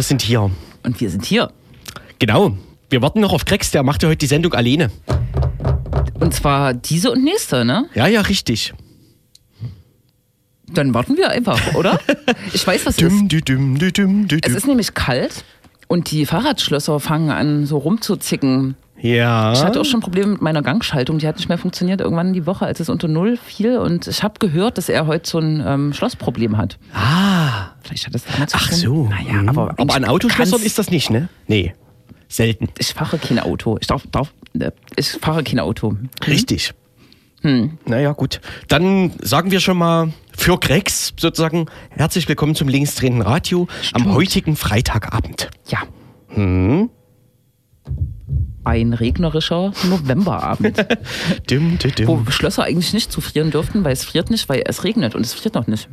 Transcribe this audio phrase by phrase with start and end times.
[0.00, 0.50] Wir sind hier.
[0.82, 1.52] Und wir sind hier.
[2.18, 2.56] Genau.
[2.88, 4.90] Wir warten noch auf Grex, der macht ja heute die Sendung alleine.
[6.14, 7.84] Und zwar diese und nächste, ne?
[7.94, 8.72] Ja, ja, richtig.
[10.68, 12.00] Dann warten wir einfach, oder?
[12.54, 14.46] Ich weiß, was es ist.
[14.46, 15.44] Es ist nämlich kalt
[15.86, 18.76] und die Fahrradschlösser fangen an, so rumzuzicken.
[19.02, 19.52] Ja.
[19.52, 22.46] Ich hatte auch schon Probleme mit meiner Gangschaltung, die hat nicht mehr funktioniert irgendwann die
[22.46, 23.76] Woche, als es unter Null fiel.
[23.76, 26.78] Und ich habe gehört, dass er heute so ein ähm, Schlossproblem hat.
[26.94, 27.39] Ah.
[27.82, 29.08] Vielleicht hat das zu Ach so.
[29.08, 29.48] Naja, Mhm.
[29.48, 31.28] aber, aber an Autoschlössern ist das nicht, ne?
[31.46, 31.74] Nee.
[32.28, 32.68] Selten.
[32.78, 33.76] Ich fahre kein Auto.
[33.80, 35.96] Ich darf, darf, äh, ich fahre kein Auto.
[36.26, 36.72] Richtig.
[37.42, 37.78] Hm.
[37.86, 38.40] Naja, gut.
[38.68, 44.56] Dann sagen wir schon mal für Grex sozusagen herzlich willkommen zum linksdrehenden Radio am heutigen
[44.56, 45.48] Freitagabend.
[45.68, 45.78] Ja.
[46.28, 46.90] Hm?
[48.62, 50.86] Ein regnerischer Novemberabend,
[51.50, 52.06] Dim, dim, dim.
[52.06, 55.32] wo Schlösser eigentlich nicht zufrieren dürften, weil es friert nicht, weil es regnet und es
[55.32, 55.88] friert noch nicht.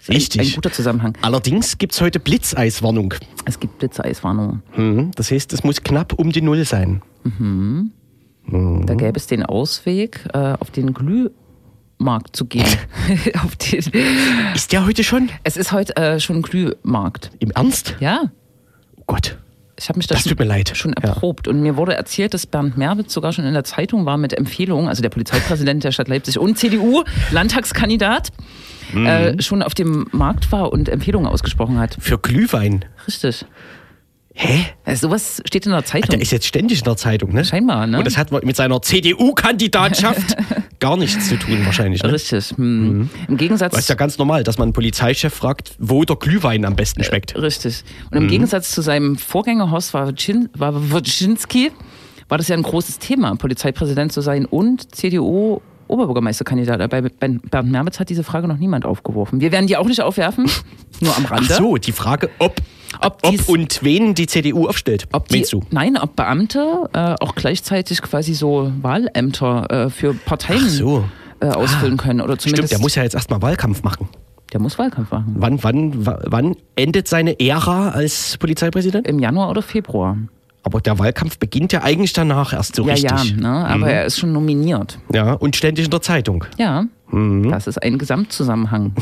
[0.00, 0.40] Ist ein- Richtig.
[0.40, 1.16] Ein guter Zusammenhang.
[1.22, 3.14] Allerdings gibt es heute Blitzeiswarnung.
[3.44, 4.62] Es gibt Blitzeiswarnungen.
[4.72, 7.02] Hm, Das heißt, es muss knapp um die Null sein.
[8.46, 12.64] Da gäbe es den Ausweg, äh, auf den Glühmarkt zu gehen.
[13.72, 13.84] den,
[14.54, 15.28] Ist der heute schon?
[15.44, 17.30] es ist heute äh, schon Glühmarkt.
[17.38, 17.96] Im Ernst?
[18.00, 18.22] Ja,
[18.96, 19.38] Oh Gott.
[19.80, 21.08] Ich habe mich das, Das schon Ja.
[21.10, 21.48] erprobt.
[21.48, 24.88] Und mir wurde erzählt, dass Bernd Merwitz sogar schon in der Zeitung war mit Empfehlungen,
[24.88, 28.28] also der Polizeipräsident der Stadt Leipzig und CDU-Landtagskandidat,
[28.92, 29.06] Mhm.
[29.06, 31.96] äh, schon auf dem Markt war und Empfehlungen ausgesprochen hat.
[32.00, 32.84] Für Glühwein.
[33.06, 33.44] Richtig.
[34.34, 34.64] Hä?
[34.84, 36.10] Also sowas steht in der Zeitung.
[36.10, 37.44] Der ist jetzt ständig in der Zeitung, ne?
[37.44, 37.98] Scheinbar, ne?
[37.98, 40.36] Und das hat mit seiner CDU-Kandidatschaft
[40.80, 42.02] gar nichts zu tun, wahrscheinlich.
[42.02, 42.12] Ne?
[42.12, 42.50] Richtig.
[42.56, 43.08] Hm.
[43.28, 43.72] Im Gegensatz.
[43.72, 47.04] Das ist ja ganz normal, dass man einen Polizeichef fragt, wo der Glühwein am besten
[47.04, 47.36] schmeckt.
[47.40, 47.84] Richtig.
[48.10, 48.22] Und Mhm.
[48.24, 51.70] im Gegensatz zu seinem Vorgänger Horst Wawczynski
[52.28, 56.88] war das ja ein großes Thema, Polizeipräsident zu sein und CDU Oberbürgermeisterkandidat.
[56.88, 59.40] Bei Bernd Merwitz hat diese Frage noch niemand aufgeworfen.
[59.40, 60.48] Wir werden die auch nicht aufwerfen,
[61.00, 61.52] nur am Ach Rande.
[61.54, 62.60] so, die Frage, ob,
[63.00, 65.06] Ob ob dies- und wen die CDU aufstellt.
[65.12, 65.62] Ob die, du?
[65.70, 71.04] Nein, ob Beamte äh, auch gleichzeitig quasi so Wahlämter äh, für Parteien so.
[71.40, 72.20] äh, ausfüllen können.
[72.20, 74.08] Oder zumindest Stimmt, der muss ja jetzt erstmal Wahlkampf machen.
[74.52, 75.34] der muss Wahlkampf machen.
[75.36, 79.06] Wann, wann, wa- wann endet seine Ära als Polizeipräsident?
[79.06, 80.16] Im Januar oder Februar.
[80.62, 83.30] Aber der Wahlkampf beginnt ja eigentlich danach erst so ja, richtig.
[83.30, 83.66] ja, ne?
[83.68, 84.98] aber er ist schon nominiert.
[85.10, 86.44] Ja, und ständig in der Zeitung.
[86.58, 87.50] Ja, Mhm.
[87.50, 88.92] das ist ein Gesamtzusammenhang.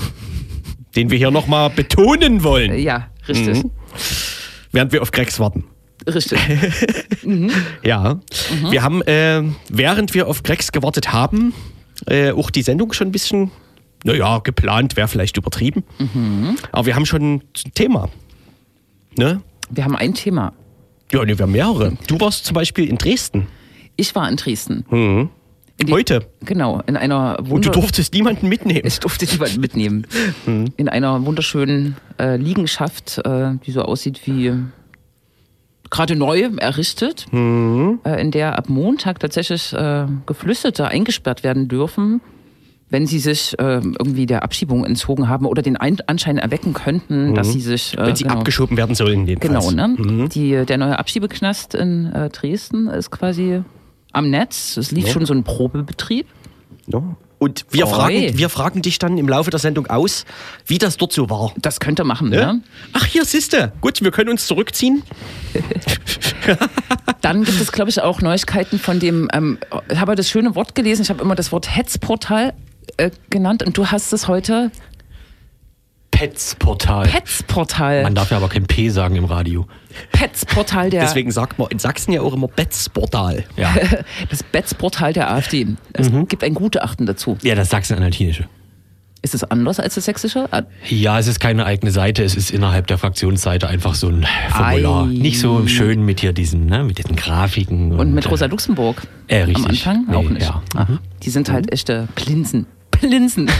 [0.97, 3.65] Den wir hier nochmal betonen wollen, Ja, richtig.
[3.65, 3.71] Mhm.
[4.73, 5.65] Während wir auf Grex warten.
[6.07, 6.39] Richtig.
[7.83, 8.71] Ja, Mhm.
[8.71, 11.53] wir haben, äh, während wir auf Grex gewartet haben,
[12.07, 13.51] äh, auch die Sendung schon ein bisschen,
[14.05, 15.85] naja, geplant, wäre vielleicht übertrieben.
[15.99, 16.57] Mhm.
[16.73, 17.43] Aber wir haben schon ein
[17.75, 18.09] Thema.
[19.17, 19.43] Ne?
[19.71, 20.53] Wir haben ein Thema.
[21.13, 21.97] Ja, ne, wir haben mehrere.
[22.07, 23.47] Du warst zum Beispiel in Dresden
[23.97, 24.85] Ich war in Dresden.
[24.91, 25.29] In
[25.87, 28.83] die- heute Genau, in einer und du wunder durftest niemanden mitnehmen.
[28.85, 30.07] ich durfte jemanden mitnehmen.
[30.47, 30.73] Mhm.
[30.77, 34.53] In einer wunderschönen äh, Liegenschaft, äh, die so aussieht wie
[35.91, 38.01] gerade neu errichtet, Mhm.
[38.05, 42.21] äh, in der ab Montag tatsächlich äh, Geflüchtete eingesperrt werden dürfen,
[42.91, 47.35] wenn sie sich äh, irgendwie der Abschiebung entzogen haben oder den Ein Anschein erwecken könnten,
[47.35, 48.07] dass sie sich äh, Mhm.
[48.07, 49.69] Wenn sie genau, abgeschoben werden sollen, jedenfalls.
[49.69, 50.29] Genau, ne?
[50.29, 53.63] Die, der neue Abschiebeknast in Dresden ist quasi
[54.19, 54.77] am Netz.
[54.77, 55.13] Es lief Ja.
[55.13, 56.27] schon so ein Probebetrieb.
[56.87, 57.03] Ja.
[57.41, 60.25] Und wir fragen, wir fragen dich dann im Laufe der Sendung aus,
[60.67, 61.53] wie das dort so war.
[61.57, 62.37] Das könnt ihr machen, Ne?
[62.37, 62.61] ne?
[62.95, 63.73] Ach, hier siehste.
[63.81, 65.05] Gut, wir können uns zurückziehen.
[67.21, 69.59] Dann gibt es, glaube ich, auch Neuigkeiten von dem, ähm,
[69.91, 72.55] ich habe das schöne Wort gelesen, ich habe immer das Wort Hetzportal
[72.97, 74.71] äh, genannt und du hast es heute
[76.19, 77.07] Petsportal.
[77.07, 78.03] Petzportal.
[78.03, 79.67] Man darf ja aber kein P sagen im Radio.
[80.11, 83.45] Petzportal der, Deswegen sagt man in Sachsen ja auch immer Betzportal.
[83.57, 83.73] Ja,
[84.31, 85.69] das Betzportal der AfD.
[85.93, 86.27] Es Mhm.
[86.27, 87.39] gibt ein Gutachten dazu.
[87.43, 88.47] ja das Sachsen-Anhaltinische.
[89.23, 90.47] Ist es anders als das sächsische?
[90.53, 94.27] Ah, Ja, es ist keine eigene Seite, es ist innerhalb der Fraktionsseite einfach so ein
[94.51, 95.05] Formular.
[95.05, 95.07] Ei.
[95.07, 97.93] Nicht so schön mit hier diesen, ne, mit diesen Grafiken.
[97.99, 99.03] Und mit äh, Rosa Luxemburg?
[99.29, 99.65] äh, richtig.
[99.65, 100.43] Am Anfang Nee, auch nicht.
[100.47, 100.63] ja.
[100.75, 100.99] Aha.
[101.23, 102.67] Die sind halt echte Plinsen.
[103.01, 103.51] Plinsen.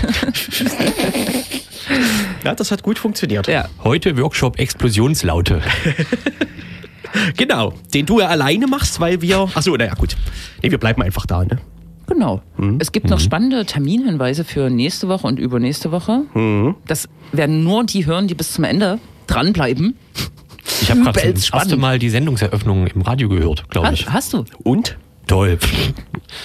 [2.45, 3.47] Ja, das hat gut funktioniert.
[3.49, 3.69] ja.
[3.83, 5.63] Heute Workshop Explosionslaute.
[7.37, 9.49] Genau, den du ja alleine machst, weil wir.
[9.55, 10.15] Achso, naja, gut.
[10.63, 11.59] Nee, wir bleiben einfach da, ne?
[12.07, 12.43] Genau.
[12.79, 16.25] Es gibt noch spannende Terminhinweise für nächste Woche und übernächste Woche.
[16.87, 19.97] Das werden nur die hören, die bis zum Ende dranbleiben.
[20.83, 24.07] Ich habe gerade das erste Mal die Sendungseröffnung im Radio gehört, glaube ich.
[24.07, 24.45] Hast, hast du?
[24.63, 24.97] Und?
[25.29, 25.59] Toll.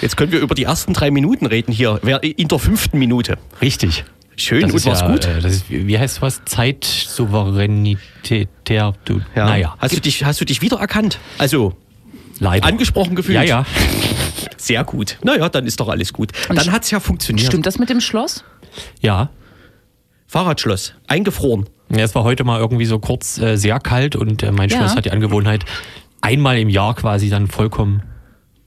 [0.02, 2.00] Jetzt können wir über die ersten drei Minuten reden hier.
[2.04, 3.38] Wer- In der fünften Minute.
[3.62, 4.06] Richtig.
[4.36, 5.26] Schön, Das und ist war's ja, gut?
[5.26, 6.42] Äh, das ist, wie heißt was?
[6.46, 8.50] Zeitsouveränität.
[8.70, 8.94] Ja.
[9.36, 11.20] Naja, Hast du, dich, hast du dich wiedererkannt?
[11.38, 11.74] Also,
[12.40, 12.66] leider.
[12.68, 13.36] angesprochen gefühlt?
[13.36, 13.66] Ja, ja.
[14.58, 15.18] Sehr gut.
[15.24, 16.32] Naja, dann ist doch alles gut.
[16.50, 17.48] Dann hat's ja funktioniert.
[17.48, 18.44] Stimmt das mit dem Schloss?
[19.02, 19.30] Ja.
[20.28, 21.66] Fahrradschloss, eingefroren.
[21.92, 24.78] Ja, es war heute mal irgendwie so kurz äh, sehr kalt und äh, mein Ja.
[24.78, 25.64] Schloss hat die Angewohnheit,
[26.22, 28.02] einmal im Jahr quasi dann vollkommen,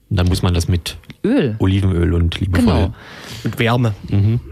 [0.09, 1.55] dann muss man das mit Öl.
[1.59, 2.63] Olivenöl und liebevoll.
[2.65, 2.93] Genau.
[3.43, 3.93] Und Wärme.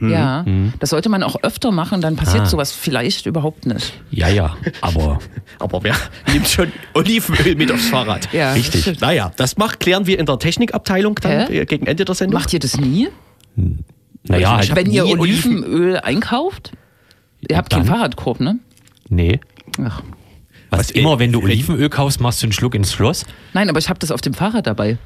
[0.01, 0.45] Ja,
[0.79, 2.45] das sollte man auch öfter machen, dann passiert Ah.
[2.47, 3.93] sowas vielleicht überhaupt nicht.
[4.11, 5.19] Ja, ja, aber
[5.59, 5.95] Aber wer
[6.31, 8.27] nimmt schon Olivenöl mit aufs Fahrrad?
[8.33, 8.81] Ja, Richtig.
[8.81, 9.01] stimmt.
[9.01, 11.61] Naja, das macht, klären wir in der Technikabteilung dann Hä?
[11.61, 12.39] äh, gegen Ende der Sendung.
[12.39, 13.07] Macht ihr das nie?
[14.23, 16.71] naja, Ich hab Wenn ihr Olivenöl einkauft?
[17.47, 17.85] Ihr habt keinen?
[17.85, 18.59] Fahrradkorb, ne?
[19.09, 19.39] nee.
[19.83, 20.01] Ach.
[20.71, 23.25] Was, Was, immer, wenn du Olivenöl kaufst, machst du einen Schluck ins Schloss.
[23.53, 24.97] Nein, aber ich habe das auf dem Fahrrad dabei.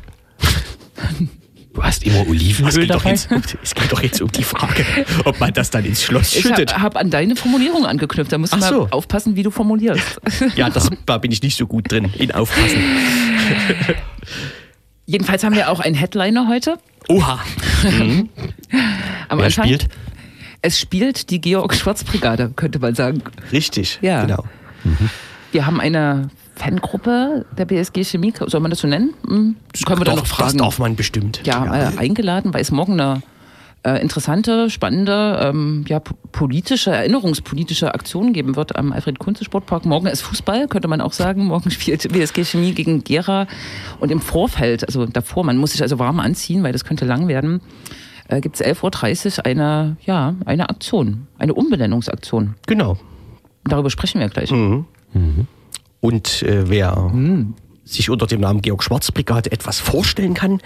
[1.73, 3.11] Du hast immer es, Olivenöl geht doch dabei?
[3.11, 3.29] jetzt,
[3.63, 4.83] es geht doch jetzt um die Frage,
[5.25, 6.73] ob man das dann ins Schloss Ich schüttet.
[6.73, 8.31] habe hab an deine Formulierung angeknüpft.
[8.31, 8.87] Da musst du Ach mal so.
[8.91, 10.19] aufpassen, wie du formulierst.
[10.55, 12.79] Ja, das, da bin ich nicht so gut drin, in Aufpassen.
[15.05, 16.77] Jedenfalls haben wir auch einen Headliner heute.
[17.07, 17.39] Oha.
[17.83, 18.29] Am
[19.37, 19.65] Wer Anfang.
[19.65, 19.87] spielt?
[20.61, 23.23] Es spielt die Georg-Schwarz-Brigade, könnte man sagen.
[23.51, 23.97] Richtig.
[24.01, 24.25] Ja.
[24.25, 24.43] Genau.
[25.51, 29.13] Wir haben eine Fangruppe der BSG Chemie, soll man das so nennen?
[29.25, 30.57] Hm, können wir dann Doch, noch fragen.
[30.57, 31.41] Das darf man bestimmt.
[31.45, 33.21] ja, Äh, eingeladen, weil es morgen eine
[33.85, 39.85] äh, interessante, spannende, ähm, ja, po- politische, erinnerungspolitische Aktion geben wird am Alfred-Kunze-Sportpark.
[39.85, 41.45] Morgen ist Fußball, könnte man auch sagen.
[41.45, 43.47] Morgen spielt BSG Chemie gegen Gera.
[44.01, 47.29] Und im Vorfeld, also davor, man muss sich also warm anziehen, weil das könnte lang
[47.29, 47.61] werden,
[48.27, 52.55] äh, gibt es 11.30 Uhr eine, ja, eine Aktion, eine Umbenennungsaktion.
[52.67, 52.97] Genau.
[53.63, 54.51] Darüber sprechen wir gleich.
[56.01, 57.53] Und äh, wer Hm.
[57.83, 60.61] sich unter dem Namen Georg Schwarz Brigade etwas vorstellen kann,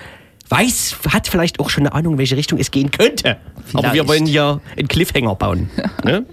[0.50, 3.38] weiß, hat vielleicht auch schon eine Ahnung, in welche Richtung es gehen könnte.
[3.74, 4.08] Aber wir Vielleicht.
[4.10, 5.70] wollen ja einen Cliffhanger bauen.
[6.04, 6.26] ne?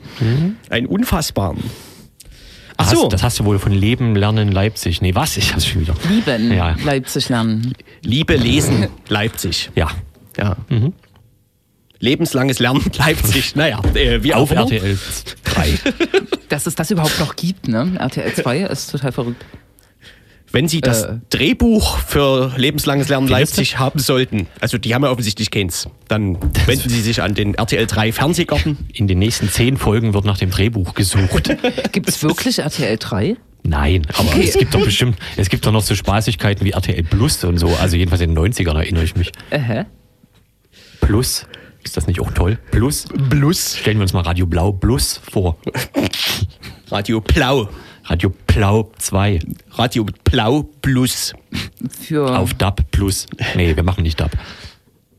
[0.69, 1.63] Einen unfassbaren.
[2.77, 5.01] Ach Das so, hast, das hast du wohl von Leben, Lernen, Leipzig.
[5.01, 5.37] Nee, was?
[5.37, 5.95] Ich hab's schon wieder.
[6.09, 6.75] Lieben Ja.
[6.85, 7.73] Leipzig lernen.
[8.03, 9.71] Liebe Lesen Leipzig.
[9.77, 9.91] Ja,
[10.37, 10.57] Ja.
[11.99, 13.55] Lebenslanges Lernen Leipzig.
[13.57, 14.63] Naja, äh, wie auf auch immer.
[14.63, 14.99] RTL
[15.45, 15.69] 3.
[16.51, 17.93] Dass es das überhaupt noch gibt, ne?
[17.99, 19.43] RTL 2 ist total verrückt.
[20.53, 21.19] Wenn Sie das Äh.
[21.31, 26.89] Drehbuch für lebenslanges Lernen Leipzig haben sollten, also die haben ja offensichtlich keins, dann wenden
[26.91, 28.77] Sie sich an den RTL 3 Fernsehgarten.
[28.93, 31.57] In den nächsten zehn Folgen wird nach dem Drehbuch gesucht.
[31.93, 33.37] Gibt es wirklich RTL 3?
[33.63, 34.45] Nein, aber Okay.
[34.49, 37.69] es gibt doch bestimmt, es gibt doch noch so Spaßigkeiten wie RTL Plus und so.
[37.81, 39.31] Also jedenfalls in den 90ern erinnere ich mich.
[39.51, 39.85] Äh, hä?
[41.01, 41.47] Plus,
[41.83, 42.59] ist das nicht auch toll?
[42.71, 45.57] Plus, Plus stellen wir uns mal Radio Blau Plus vor.
[46.91, 47.69] Radio Blau.
[48.05, 49.39] Radio Blau 2
[49.73, 51.33] Radio Blau Plus.
[52.01, 53.27] Für auf DAB Plus.
[53.55, 54.33] Nee, wir machen nicht DAB.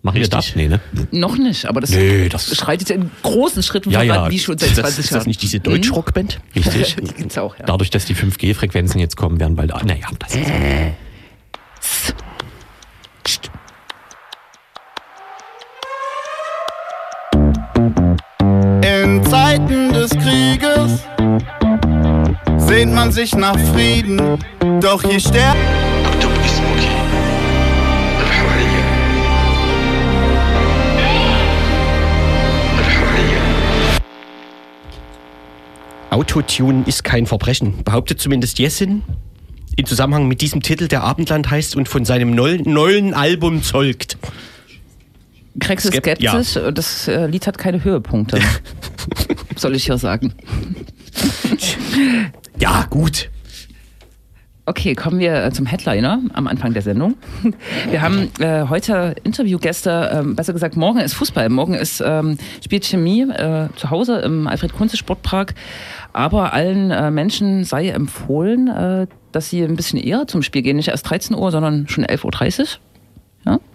[0.01, 0.43] Machen wir DAB?
[0.55, 0.79] Nee, ne?
[1.11, 4.29] noch nicht, aber das, Nee, das- schreitet in großen Schritten Ja, voran, ja.
[4.31, 5.27] wie schon seit Ist das, 20 ist das Jahren.
[5.27, 6.39] nicht diese Deutschrockband?
[6.55, 6.95] Richtig.
[6.95, 7.65] Die gibt's auch, ja.
[7.65, 9.71] Dadurch, dass die 5G-Frequenzen jetzt kommen, werden bald.
[9.85, 12.15] Naja, das ist.
[19.11, 21.03] In Zeiten des Krieges
[22.55, 24.39] sehnt man sich nach Frieden,
[24.79, 25.57] doch je stärker.
[36.09, 39.03] Autotune ist kein Verbrechen, behauptet zumindest Jessin
[39.75, 44.17] im Zusammenhang mit diesem Titel, der Abendland heißt und von seinem neuen Album zeugt.
[45.59, 48.39] Krex ist Skept- skeptisch und das äh, Lied hat keine Höhepunkte.
[49.55, 50.33] Soll ich ja sagen.
[52.57, 53.29] Ja, gut.
[54.67, 57.15] Okay, kommen wir äh, zum Headliner am Anfang der Sendung.
[57.89, 61.49] Wir haben äh, heute Interviewgäste, ähm, besser gesagt, morgen ist Fußball.
[61.49, 65.55] Morgen ist ähm, spielt Chemie äh, zu Hause im Alfred-Kunze-Sportpark.
[66.13, 70.77] Aber allen äh, Menschen sei empfohlen, äh, dass sie ein bisschen eher zum Spiel gehen.
[70.77, 72.67] Nicht erst 13 Uhr, sondern schon 11.30 Uhr.
[73.45, 73.59] Ja?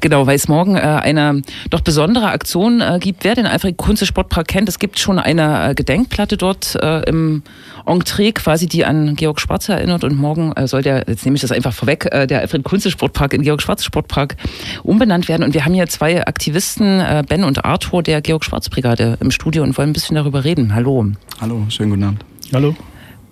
[0.00, 3.22] Genau, weil es morgen äh, eine doch besondere Aktion äh, gibt.
[3.22, 7.44] Wer den Alfred Kunze Sportpark kennt, es gibt schon eine äh, Gedenkplatte dort äh, im
[7.86, 10.02] Entree quasi, die an Georg Schwarz erinnert.
[10.02, 12.90] Und morgen äh, soll der, jetzt nehme ich das einfach vorweg, äh, der Alfred Kunze
[12.90, 14.36] Sportpark in Georg Schwarz Sportpark
[14.82, 15.44] umbenannt werden.
[15.44, 19.30] Und wir haben hier zwei Aktivisten, äh, Ben und Arthur der Georg Schwarz Brigade im
[19.30, 20.74] Studio und wollen ein bisschen darüber reden.
[20.74, 21.06] Hallo.
[21.40, 22.24] Hallo, schönen guten Abend.
[22.52, 22.74] Hallo.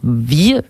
[0.03, 0.61] Wie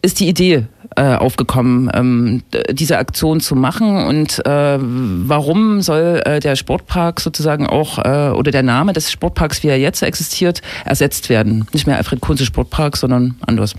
[0.00, 0.66] ist die Idee
[0.96, 7.66] äh, aufgekommen, ähm, diese Aktion zu machen und äh, warum soll äh, der Sportpark sozusagen
[7.66, 11.66] auch äh, oder der Name des Sportparks, wie er jetzt existiert, ersetzt werden?
[11.72, 13.74] Nicht mehr Alfred Kunze Sportpark, sondern anders.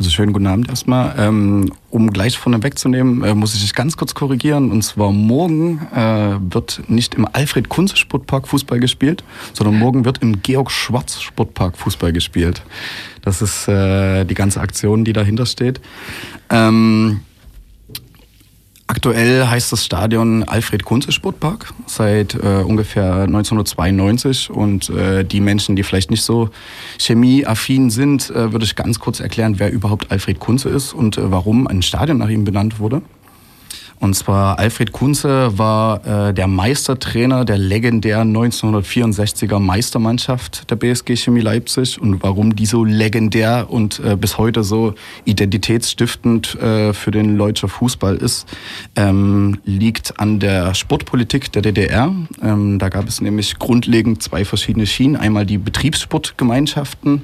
[0.00, 1.14] Also schönen guten Abend erstmal.
[1.18, 4.70] Ähm, um gleich vorne wegzunehmen, äh, muss ich dich ganz kurz korrigieren.
[4.70, 10.22] Und zwar morgen äh, wird nicht im Alfred Kunze Sportpark Fußball gespielt, sondern morgen wird
[10.22, 12.62] im Georg Schwarz Sportpark Fußball gespielt.
[13.20, 15.82] Das ist äh, die ganze Aktion, die dahinter steht.
[16.48, 17.20] Ähm,
[18.90, 25.76] Aktuell heißt das Stadion Alfred Kunze Sportpark seit äh, ungefähr 1992 und äh, die Menschen,
[25.76, 26.50] die vielleicht nicht so
[26.98, 31.30] chemieaffin sind, äh, würde ich ganz kurz erklären, wer überhaupt Alfred Kunze ist und äh,
[31.30, 33.00] warum ein Stadion nach ihm benannt wurde.
[34.00, 41.42] Und zwar Alfred Kunze war äh, der Meistertrainer der legendären 1964er Meistermannschaft der BSG Chemie
[41.42, 42.00] Leipzig.
[42.00, 44.94] Und warum die so legendär und äh, bis heute so
[45.26, 48.48] identitätsstiftend äh, für den Leutscher Fußball ist,
[48.96, 52.10] ähm, liegt an der Sportpolitik der DDR.
[52.42, 55.16] Ähm, da gab es nämlich grundlegend zwei verschiedene Schienen.
[55.16, 57.22] Einmal die Betriebssportgemeinschaften,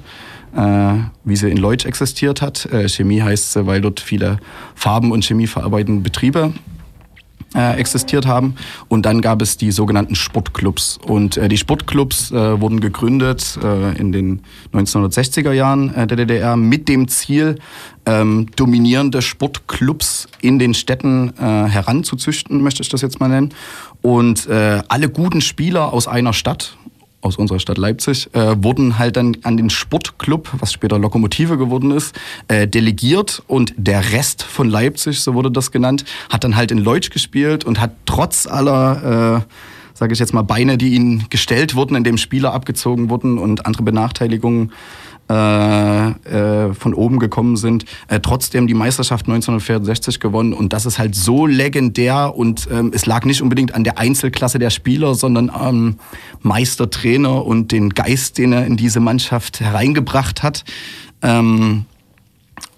[0.56, 2.66] wie sie in Leutsch existiert hat.
[2.66, 4.38] Äh, Chemie heißt sie, weil dort viele
[4.74, 6.52] Farben- und chemieverarbeitende Betriebe
[7.54, 8.54] äh, existiert haben.
[8.88, 10.98] Und dann gab es die sogenannten Sportclubs.
[11.06, 16.56] Und äh, die Sportclubs äh, wurden gegründet äh, in den 1960er Jahren äh, der DDR
[16.56, 17.58] mit dem Ziel,
[18.04, 23.54] ähm, dominierende Sportclubs in den Städten äh, heranzuzüchten, möchte ich das jetzt mal nennen.
[24.02, 26.76] Und äh, alle guten Spieler aus einer Stadt,
[27.26, 31.90] aus unserer Stadt Leipzig, äh, wurden halt dann an den Sportclub, was später Lokomotive geworden
[31.90, 32.18] ist,
[32.48, 36.78] äh, delegiert und der Rest von Leipzig, so wurde das genannt, hat dann halt in
[36.78, 39.52] Leutsch gespielt und hat trotz aller, äh,
[39.94, 43.82] sage ich jetzt mal, Beine, die ihnen gestellt wurden, indem Spieler abgezogen wurden und andere
[43.82, 44.72] Benachteiligungen
[45.28, 50.52] äh, äh, von oben gekommen sind, äh, trotzdem die Meisterschaft 1964 gewonnen.
[50.52, 54.58] Und das ist halt so legendär und ähm, es lag nicht unbedingt an der Einzelklasse
[54.58, 55.98] der Spieler, sondern am
[56.42, 60.64] Meistertrainer und den Geist, den er in diese Mannschaft hereingebracht hat.
[61.22, 61.86] Ähm,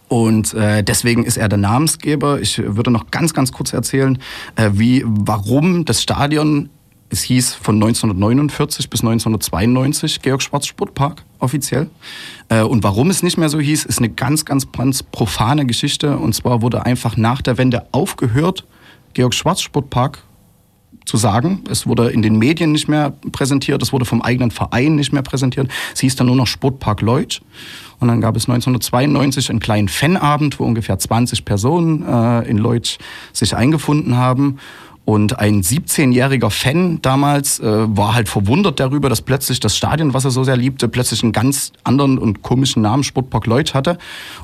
[0.09, 2.41] und äh, deswegen ist er der Namensgeber.
[2.41, 4.19] Ich würde noch ganz, ganz kurz erzählen,
[4.57, 6.71] äh, wie, warum das Stadion,
[7.11, 11.89] es hieß von 1949 bis 1992 Georg Schwarz Sportpark offiziell.
[12.49, 16.19] Äh, und warum es nicht mehr so hieß, ist eine ganz, ganz, ganz profane Geschichte.
[16.19, 18.65] Und zwar wurde einfach nach der Wende aufgehört,
[19.15, 20.23] Georg Schwarz Sportpark
[21.07, 21.65] zu sagen.
[21.71, 25.23] Es wurde in den Medien nicht mehr präsentiert, es wurde vom eigenen Verein nicht mehr
[25.23, 25.69] präsentiert.
[25.95, 27.41] Es hieß dann nur noch Sportpark Leutsch.
[28.01, 32.99] Und dann gab es 1992 einen kleinen Fanabend, wo ungefähr 20 Personen äh, in Leutsch
[33.33, 34.59] sich eingefunden haben.
[35.09, 40.27] Und ein 17-jähriger Fan damals äh, war halt verwundert darüber, dass plötzlich das Stadion, was
[40.27, 43.97] er so sehr liebte, plötzlich einen ganz anderen und komischen Namen Sportpark Leutsch hatte.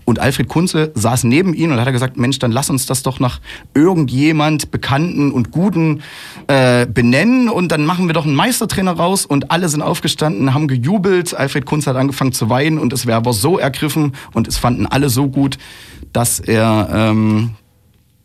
[0.06, 3.21] Und Alfred Kunze saß neben ihm und hat gesagt, Mensch, dann lass uns das doch
[3.21, 3.40] nach
[3.75, 6.00] irgendjemand Bekannten und Guten
[6.47, 9.26] äh, benennen und dann machen wir doch einen Meistertrainer raus.
[9.26, 11.35] Und alle sind aufgestanden, haben gejubelt.
[11.37, 15.11] Alfred Kunze hat angefangen zu weinen und es war so ergriffen und es fanden alle
[15.11, 15.59] so gut,
[16.14, 17.50] dass er ähm,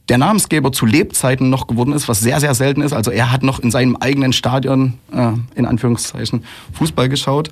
[0.10, 2.94] der Namensgeber zu Lebzeiten noch geworden ist, was sehr, sehr selten ist.
[2.94, 7.52] Also er hat noch in seinem eigenen Stadion, äh, in Anführungszeichen, Fußball geschaut.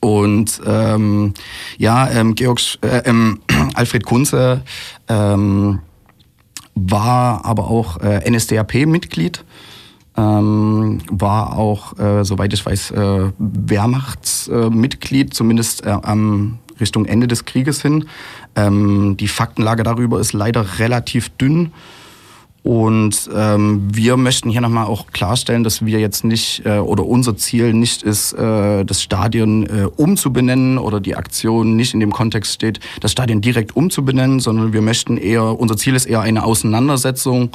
[0.00, 1.34] Und ähm,
[1.78, 3.40] ja, ähm, Georg, äh, ähm,
[3.74, 4.62] Alfred Kunze
[5.08, 5.80] ähm,
[6.74, 9.44] war aber auch äh, NSDAP-Mitglied,
[10.16, 17.44] ähm, war auch, äh, soweit ich weiß, äh, Wehrmachtsmitglied, zumindest äh, am Richtung Ende des
[17.44, 18.06] Krieges hin.
[18.56, 21.72] Ähm, die Faktenlage darüber ist leider relativ dünn.
[22.62, 27.36] Und ähm, wir möchten hier nochmal auch klarstellen, dass wir jetzt nicht äh, oder unser
[27.36, 32.52] Ziel nicht ist, äh, das Stadion äh, umzubenennen oder die Aktion nicht in dem Kontext
[32.52, 37.50] steht, das Stadion direkt umzubenennen, sondern wir möchten eher, unser Ziel ist eher eine Auseinandersetzung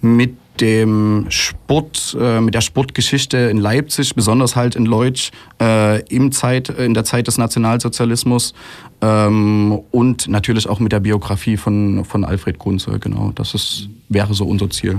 [0.00, 5.30] mit dem Sport, äh, mit der Sportgeschichte in Leipzig, besonders halt in Leutsch,
[5.60, 8.54] äh, im Zeit, in der Zeit des Nationalsozialismus
[9.00, 13.32] ähm, und natürlich auch mit der Biografie von, von Alfred Kunze, genau.
[13.34, 14.98] Das ist, wäre so unser Ziel.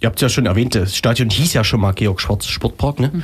[0.00, 3.00] Ihr habt es ja schon erwähnt, das Stadion hieß ja schon mal Georg Schwarz Sportpark,
[3.00, 3.22] ne?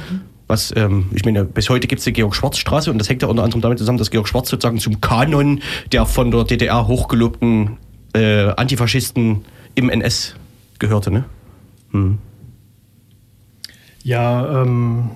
[0.49, 3.42] Was, ähm, ich meine, bis heute gibt es die Georg-Schwarz-Straße und das hängt ja unter
[3.42, 7.78] anderem damit zusammen, dass Georg Schwarz sozusagen zum Kanon der von der DDR hochgelobten
[8.14, 9.44] äh, Antifaschisten
[9.75, 10.37] im NS
[10.78, 11.25] gehörte, ne?
[11.90, 12.18] Hm.
[14.02, 15.11] Ja, ähm,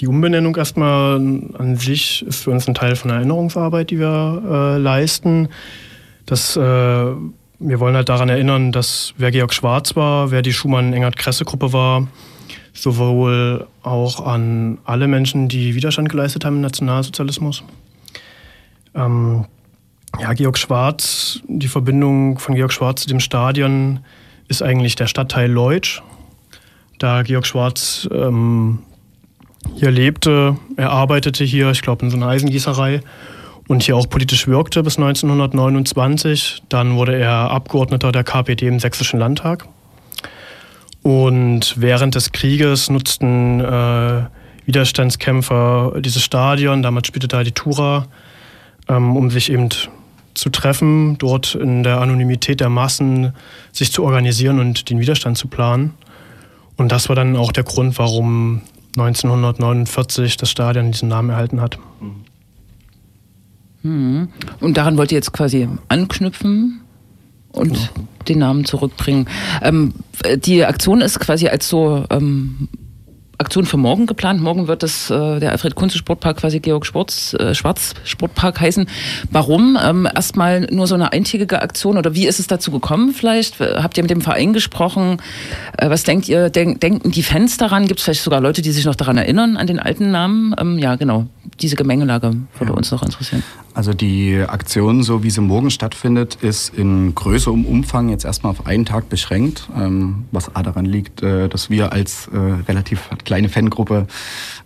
[0.00, 4.42] die Umbenennung erstmal an sich ist für uns ein Teil von der Erinnerungsarbeit, die wir
[4.44, 5.48] äh, leisten.
[6.26, 11.72] Das, äh, wir wollen halt daran erinnern, dass wer Georg Schwarz war, wer die Schumann-Engert-Kresse-Gruppe
[11.72, 12.08] war,
[12.72, 17.62] sowohl auch an alle Menschen, die Widerstand geleistet haben im Nationalsozialismus.
[18.94, 19.44] Ähm,
[20.20, 24.00] ja, Georg Schwarz, die Verbindung von Georg Schwarz zu dem Stadion
[24.48, 26.02] ist eigentlich der Stadtteil Leutsch.
[26.98, 28.80] Da Georg Schwarz ähm,
[29.74, 33.00] hier lebte, er arbeitete hier, ich glaube in so einer Eisengießerei
[33.68, 36.62] und hier auch politisch wirkte bis 1929.
[36.68, 39.66] Dann wurde er Abgeordneter der KPD im Sächsischen Landtag.
[41.02, 44.22] Und während des Krieges nutzten äh,
[44.66, 48.06] Widerstandskämpfer dieses Stadion, damals spielte da die Tura,
[48.88, 49.68] ähm, um sich eben
[50.34, 53.32] zu treffen, dort in der Anonymität der Massen
[53.72, 55.94] sich zu organisieren und den Widerstand zu planen.
[56.76, 58.62] Und das war dann auch der Grund, warum
[58.96, 61.78] 1949 das Stadion diesen Namen erhalten hat.
[63.82, 64.28] Mhm.
[64.60, 66.80] Und daran wollt ihr jetzt quasi anknüpfen
[67.52, 67.88] und ja.
[68.28, 69.26] den Namen zurückbringen.
[69.62, 69.94] Ähm,
[70.36, 72.68] die Aktion ist quasi als so ähm,
[73.44, 74.40] Aktion für morgen geplant.
[74.40, 78.86] Morgen wird es äh, der Alfred Kunze Sportpark quasi Georg Sports, äh, Schwarz Sportpark heißen.
[79.30, 79.76] Warum?
[79.82, 83.60] Ähm, erstmal nur so eine eintägige Aktion oder wie ist es dazu gekommen vielleicht?
[83.60, 85.18] Habt ihr mit dem Verein gesprochen?
[85.76, 86.48] Äh, was denkt ihr?
[86.48, 87.86] Denk, denken die Fans daran?
[87.86, 90.54] Gibt es vielleicht sogar Leute, die sich noch daran erinnern, an den alten Namen?
[90.58, 91.26] Ähm, ja, genau.
[91.60, 92.76] Diese Gemengelage würde ja.
[92.76, 93.42] uns noch interessieren.
[93.74, 98.66] Also die Aktion, so wie sie morgen stattfindet, ist in größerem Umfang jetzt erstmal auf
[98.66, 102.38] einen Tag beschränkt, ähm, was A daran liegt, äh, dass wir als äh,
[102.68, 104.06] relativ kleine Fangruppe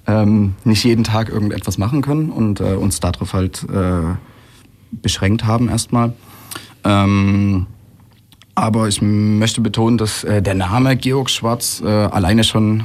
[0.06, 3.66] ähm, nicht jeden Tag irgendetwas machen können und äh, uns darauf halt
[4.90, 6.12] beschränkt haben erstmal.
[6.84, 7.66] Ähm,
[8.54, 12.82] aber ich möchte betonen, dass der Name Georg Schwarz alleine schon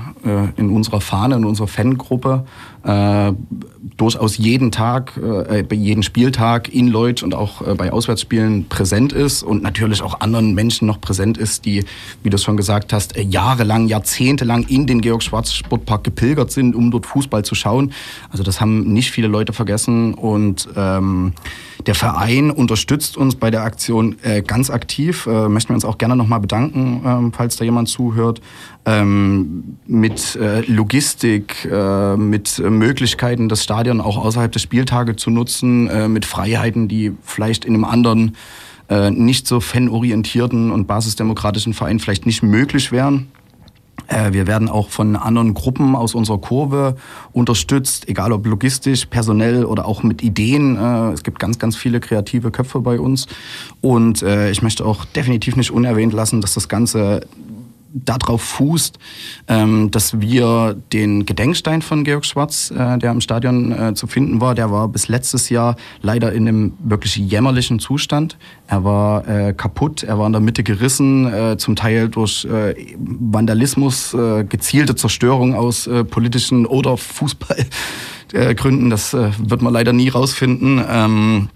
[0.55, 2.45] in unserer Fahne, in unserer Fangruppe
[2.83, 3.31] äh,
[3.97, 9.43] durchaus jeden Tag, äh, jeden Spieltag in Leutsch und auch äh, bei Auswärtsspielen präsent ist
[9.43, 11.85] und natürlich auch anderen Menschen noch präsent ist, die,
[12.23, 16.51] wie du es schon gesagt hast, äh, jahrelang, jahrzehntelang in den Georg Schwarz Sportpark gepilgert
[16.51, 17.93] sind, um dort Fußball zu schauen.
[18.29, 21.33] Also das haben nicht viele Leute vergessen und ähm,
[21.85, 25.27] der Verein unterstützt uns bei der Aktion äh, ganz aktiv.
[25.27, 28.41] Äh, möchten wir uns auch gerne nochmal bedanken, äh, falls da jemand zuhört.
[28.85, 35.87] Ähm, mit äh, Logistik, äh, mit Möglichkeiten, das Stadion auch außerhalb des Spieltages zu nutzen,
[35.87, 38.35] äh, mit Freiheiten, die vielleicht in einem anderen,
[39.11, 43.31] nicht so fanorientierten und basisdemokratischen Verein vielleicht nicht möglich wären.
[44.07, 46.95] Äh, wir werden auch von anderen Gruppen aus unserer Kurve
[47.31, 50.75] unterstützt, egal ob logistisch, personell oder auch mit Ideen.
[50.77, 53.27] Äh, es gibt ganz, ganz viele kreative Köpfe bei uns.
[53.81, 57.25] Und äh, ich möchte auch definitiv nicht unerwähnt lassen, dass das Ganze
[57.93, 58.97] darauf fußt,
[59.47, 64.41] ähm, dass wir den Gedenkstein von Georg Schwarz, äh, der im Stadion äh, zu finden
[64.41, 68.37] war, der war bis letztes Jahr leider in einem wirklich jämmerlichen Zustand.
[68.67, 72.73] Er war äh, kaputt, er war in der Mitte gerissen, äh, zum Teil durch äh,
[72.97, 78.89] Vandalismus, äh, gezielte Zerstörung aus äh, politischen oder Fußballgründen.
[78.89, 81.49] Das äh, wird man leider nie rausfinden.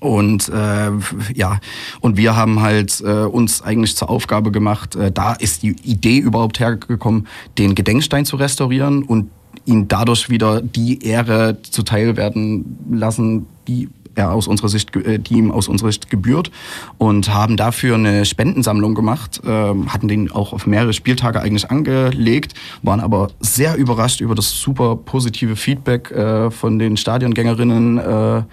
[0.00, 0.90] Und äh,
[1.34, 1.60] ja,
[2.00, 6.18] und wir haben halt äh, uns eigentlich zur Aufgabe gemacht, äh, da ist die Idee
[6.18, 9.30] überhaupt hergekommen, den Gedenkstein zu restaurieren und
[9.66, 15.34] ihn dadurch wieder die Ehre zuteil werden lassen, die er aus unserer Sicht, äh, die
[15.34, 16.50] ihm aus unserer Sicht gebührt
[16.98, 22.54] und haben dafür eine Spendensammlung gemacht, äh, hatten den auch auf mehrere Spieltage eigentlich angelegt,
[22.82, 28.46] waren aber sehr überrascht über das super positive Feedback äh, von den Stadiongängerinnen.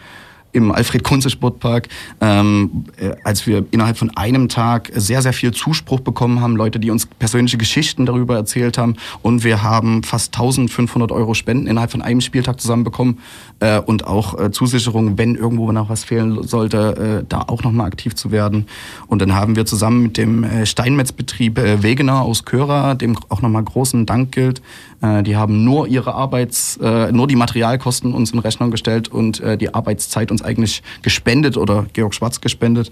[0.51, 1.87] Im Alfred-Kunze-Sportpark,
[2.21, 6.79] ähm, äh, als wir innerhalb von einem Tag sehr, sehr viel Zuspruch bekommen haben, Leute,
[6.79, 8.95] die uns persönliche Geschichten darüber erzählt haben.
[9.21, 13.19] Und wir haben fast 1500 Euro Spenden innerhalb von einem Spieltag zusammenbekommen
[13.59, 17.87] äh, und auch äh, Zusicherungen, wenn irgendwo noch was fehlen sollte, äh, da auch nochmal
[17.87, 18.67] aktiv zu werden.
[19.07, 23.41] Und dann haben wir zusammen mit dem äh, Steinmetzbetrieb äh, Wegener aus Köra, dem auch
[23.41, 24.61] nochmal großen Dank gilt,
[24.99, 30.31] die haben nur ihre Arbeits, nur die Materialkosten uns in Rechnung gestellt und die Arbeitszeit
[30.37, 32.91] uns eigentlich gespendet oder Georg Schwarz gespendet.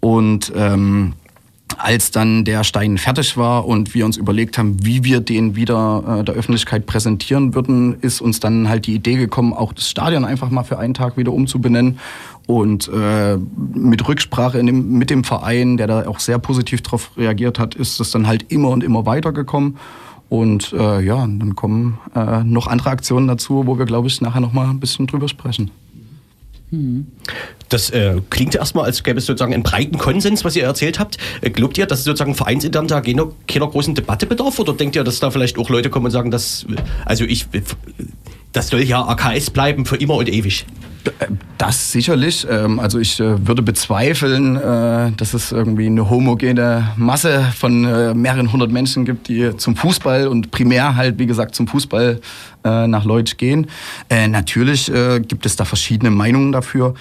[0.00, 1.14] Und ähm,
[1.76, 6.20] als dann der Stein fertig war und wir uns überlegt haben, wie wir den wieder
[6.20, 10.24] äh, der Öffentlichkeit präsentieren würden, ist uns dann halt die Idee gekommen, auch das Stadion
[10.24, 11.98] einfach mal für einen Tag wieder umzubenennen.
[12.46, 13.36] Und äh,
[13.74, 18.00] mit Rücksprache dem, mit dem Verein, der da auch sehr positiv darauf reagiert hat, ist
[18.00, 19.76] es dann halt immer und immer weitergekommen.
[20.30, 24.40] Und äh, ja, dann kommen äh, noch andere Aktionen dazu, wo wir, glaube ich, nachher
[24.40, 25.70] noch mal ein bisschen drüber sprechen.
[27.68, 31.18] Das äh, klingt erstmal, als gäbe es sozusagen einen breiten Konsens, was ihr erzählt habt.
[31.40, 34.58] Äh, glaubt ihr, dass es sozusagen vereinsintern da keiner, keiner großen Debatte bedarf?
[34.58, 36.66] Oder denkt ihr, dass da vielleicht auch Leute kommen und sagen, dass,
[37.04, 37.46] also ich,
[38.52, 40.66] das soll ja AKS bleiben für immer und ewig?
[41.56, 42.46] Das sicherlich.
[42.50, 48.14] Ähm, also ich äh, würde bezweifeln, äh, dass es irgendwie eine homogene Masse von äh,
[48.14, 52.20] mehreren hundert Menschen gibt, die zum Fußball und primär halt, wie gesagt, zum Fußball
[52.64, 53.68] nach Leutsch gehen.
[54.10, 54.92] Natürlich
[55.26, 56.94] gibt es da verschiedene Meinungen dafür.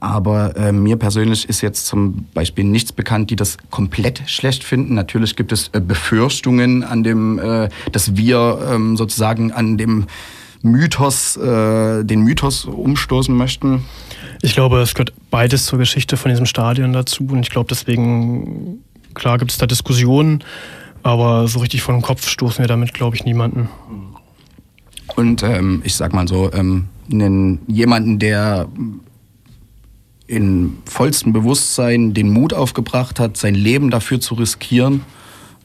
[0.00, 4.94] Aber äh, mir persönlich ist jetzt zum Beispiel nichts bekannt, die das komplett schlecht finden.
[4.94, 10.06] Natürlich gibt es äh, Befürchtungen an dem, äh, dass wir ähm, sozusagen an dem
[10.62, 13.84] Mythos, äh, den Mythos umstoßen möchten?
[14.42, 18.78] Ich glaube, es gehört beides zur Geschichte von diesem Stadion dazu und ich glaube deswegen,
[19.14, 20.44] klar gibt es da Diskussionen,
[21.02, 23.68] aber so richtig von dem Kopf stoßen wir damit, glaube ich, niemanden.
[25.16, 28.68] Und ähm, ich sag mal so, ähm, einen, jemanden, der
[30.26, 35.02] in vollstem Bewusstsein den Mut aufgebracht hat, sein Leben dafür zu riskieren.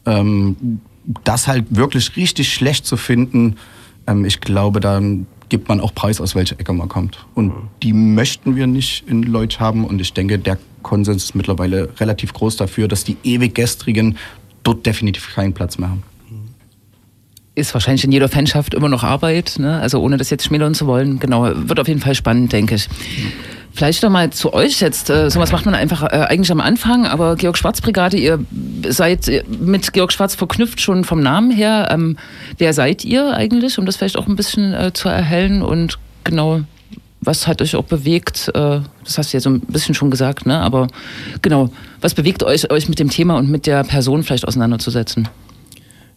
[0.06, 0.80] Ähm,
[1.24, 3.58] das halt wirklich richtig schlecht zu finden,
[4.08, 7.26] ähm, ich glaube, dann gibt man auch Preis, aus welcher Ecke man kommt.
[7.36, 9.86] Und die möchten wir nicht in Leutsch haben.
[9.86, 14.18] Und ich denke, der Konsens ist mittlerweile relativ groß dafür, dass die ewig Gestrigen
[14.64, 16.04] dort definitiv keinen Platz mehr haben.
[17.54, 19.80] Ist wahrscheinlich in jeder Fanschaft immer noch Arbeit, ne?
[19.80, 21.20] also ohne das jetzt schmälern zu wollen.
[21.20, 22.90] Genau, wird auf jeden Fall spannend, denke ich.
[23.76, 25.10] Vielleicht noch mal zu euch jetzt.
[25.10, 28.40] Äh, sowas macht man einfach äh, eigentlich am Anfang, aber Georg Schwarz Brigade, ihr
[28.88, 31.90] seid mit Georg Schwarz verknüpft schon vom Namen her.
[31.92, 32.16] Ähm,
[32.58, 36.62] wer seid ihr eigentlich, um das vielleicht auch ein bisschen äh, zu erhellen und genau,
[37.20, 38.50] was hat euch auch bewegt?
[38.56, 40.58] Äh, das hast du ja so ein bisschen schon gesagt, ne?
[40.62, 40.88] Aber
[41.42, 45.28] genau, was bewegt euch, euch mit dem Thema und mit der Person vielleicht auseinanderzusetzen?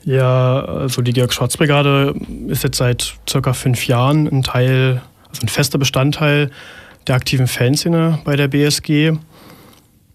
[0.05, 2.14] Ja, also die Georg Schwarz Brigade
[2.47, 6.53] ist jetzt seit circa fünf Jahren ein Teil, also ein fester Bestandteil
[7.09, 9.12] der aktiven Fanszene bei der BSG.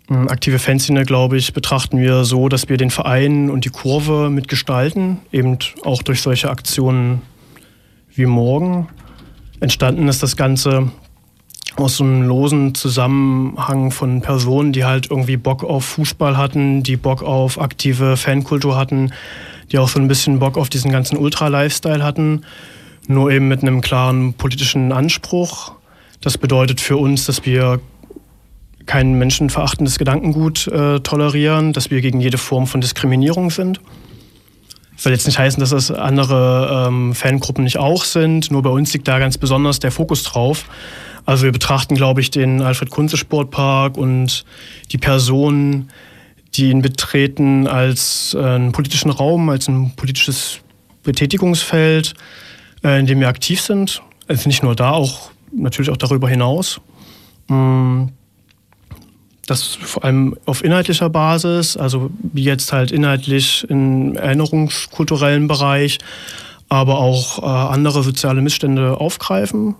[0.09, 4.29] Ähm, aktive Fanszene, glaube ich, betrachten wir so, dass wir den Verein und die Kurve
[4.29, 7.21] mitgestalten, eben auch durch solche Aktionen
[8.13, 8.87] wie morgen.
[9.59, 10.91] Entstanden ist das Ganze
[11.77, 16.97] aus so einem losen Zusammenhang von Personen, die halt irgendwie Bock auf Fußball hatten, die
[16.97, 19.11] Bock auf aktive Fankultur hatten,
[19.71, 22.43] die auch so ein bisschen Bock auf diesen ganzen Ultra-Lifestyle hatten,
[23.07, 25.71] nur eben mit einem klaren politischen Anspruch.
[26.23, 27.81] Das bedeutet für uns, dass wir
[28.85, 33.81] kein menschenverachtendes Gedankengut äh, tolerieren, dass wir gegen jede Form von Diskriminierung sind.
[34.93, 38.69] Das soll jetzt nicht heißen, dass das andere ähm, Fangruppen nicht auch sind, nur bei
[38.69, 40.65] uns liegt da ganz besonders der Fokus drauf.
[41.25, 44.45] Also wir betrachten, glaube ich, den Alfred-Kunze-Sportpark und
[44.91, 45.89] die Personen,
[46.55, 50.59] die ihn betreten, als äh, einen politischen Raum, als ein politisches
[51.03, 52.13] Betätigungsfeld,
[52.81, 54.01] äh, in dem wir aktiv sind.
[54.29, 56.81] Also nicht nur da, auch natürlich auch darüber hinaus.
[57.47, 58.05] Mm,
[59.45, 65.99] das vor allem auf inhaltlicher Basis, also jetzt halt inhaltlich im erinnerungskulturellen Bereich,
[66.69, 69.75] aber auch äh, andere soziale Missstände aufgreifen,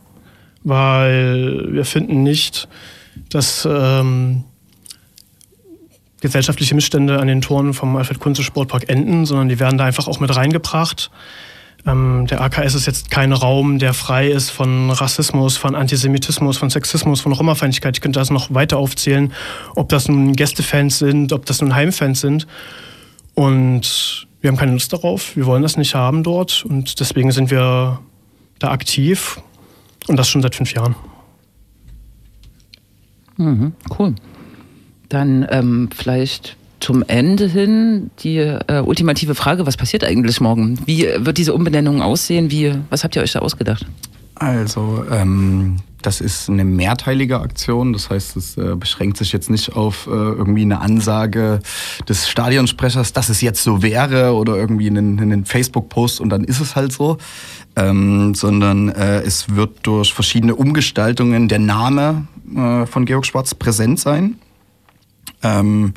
[0.63, 2.67] weil wir finden nicht,
[3.29, 4.43] dass ähm,
[6.19, 10.07] gesellschaftliche Missstände an den Toren vom Alfred Kunze Sportpark enden, sondern die werden da einfach
[10.07, 11.09] auch mit reingebracht.
[11.85, 16.69] Ähm, der AKS ist jetzt kein Raum, der frei ist von Rassismus, von Antisemitismus, von
[16.69, 17.97] Sexismus, von Roma-Feindlichkeit.
[17.97, 19.33] Ich könnte das noch weiter aufzählen,
[19.75, 22.47] ob das nun Gästefans sind, ob das nun Heimfans sind.
[23.35, 25.35] Und wir haben keine Lust darauf.
[25.35, 26.65] Wir wollen das nicht haben dort.
[26.65, 27.99] Und deswegen sind wir
[28.59, 29.41] da aktiv.
[30.07, 30.95] Und das schon seit fünf Jahren.
[33.37, 34.15] Mhm, cool.
[35.09, 40.77] Dann ähm, vielleicht zum Ende hin die äh, ultimative Frage, was passiert eigentlich morgen?
[40.85, 42.51] Wie wird diese Umbenennung aussehen?
[42.51, 43.85] Wie, was habt ihr euch da ausgedacht?
[44.35, 47.93] Also, ähm, das ist eine mehrteilige Aktion.
[47.93, 51.61] Das heißt, es äh, beschränkt sich jetzt nicht auf äh, irgendwie eine Ansage
[52.09, 56.59] des Stadionsprechers, dass es jetzt so wäre oder irgendwie einen, einen Facebook-Post und dann ist
[56.59, 57.17] es halt so.
[57.77, 64.01] Ähm, sondern äh, es wird durch verschiedene Umgestaltungen der Name äh, von Georg Schwarz präsent
[64.01, 64.35] sein.
[65.41, 65.93] Ähm,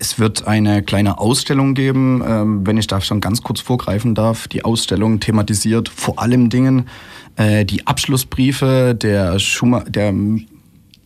[0.00, 4.48] es wird eine kleine Ausstellung geben, ähm, wenn ich da schon ganz kurz vorgreifen darf.
[4.48, 6.88] Die Ausstellung thematisiert vor allem Dingen
[7.36, 10.14] äh, die Abschlussbriefe der Schumer, der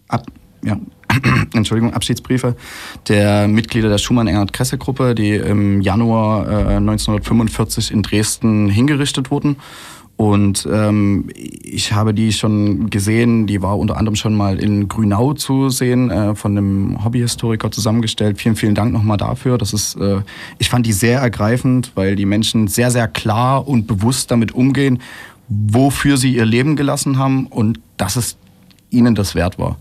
[0.08, 0.26] ab,
[0.64, 0.78] ja,
[1.54, 2.56] Entschuldigung, Abschiedsbriefe
[3.08, 9.56] der Mitglieder der Schumann-Engert-Kresse-Gruppe, die im Januar äh, 1945 in Dresden hingerichtet wurden.
[10.16, 15.34] Und ähm, ich habe die schon gesehen, die war unter anderem schon mal in Grünau
[15.34, 18.38] zu sehen, äh, von einem Hobbyhistoriker zusammengestellt.
[18.38, 19.58] Vielen, vielen Dank nochmal dafür.
[19.58, 20.20] Das ist, äh,
[20.58, 25.00] ich fand die sehr ergreifend, weil die Menschen sehr, sehr klar und bewusst damit umgehen,
[25.48, 28.36] wofür sie ihr Leben gelassen haben und dass es
[28.90, 29.78] ihnen das wert war.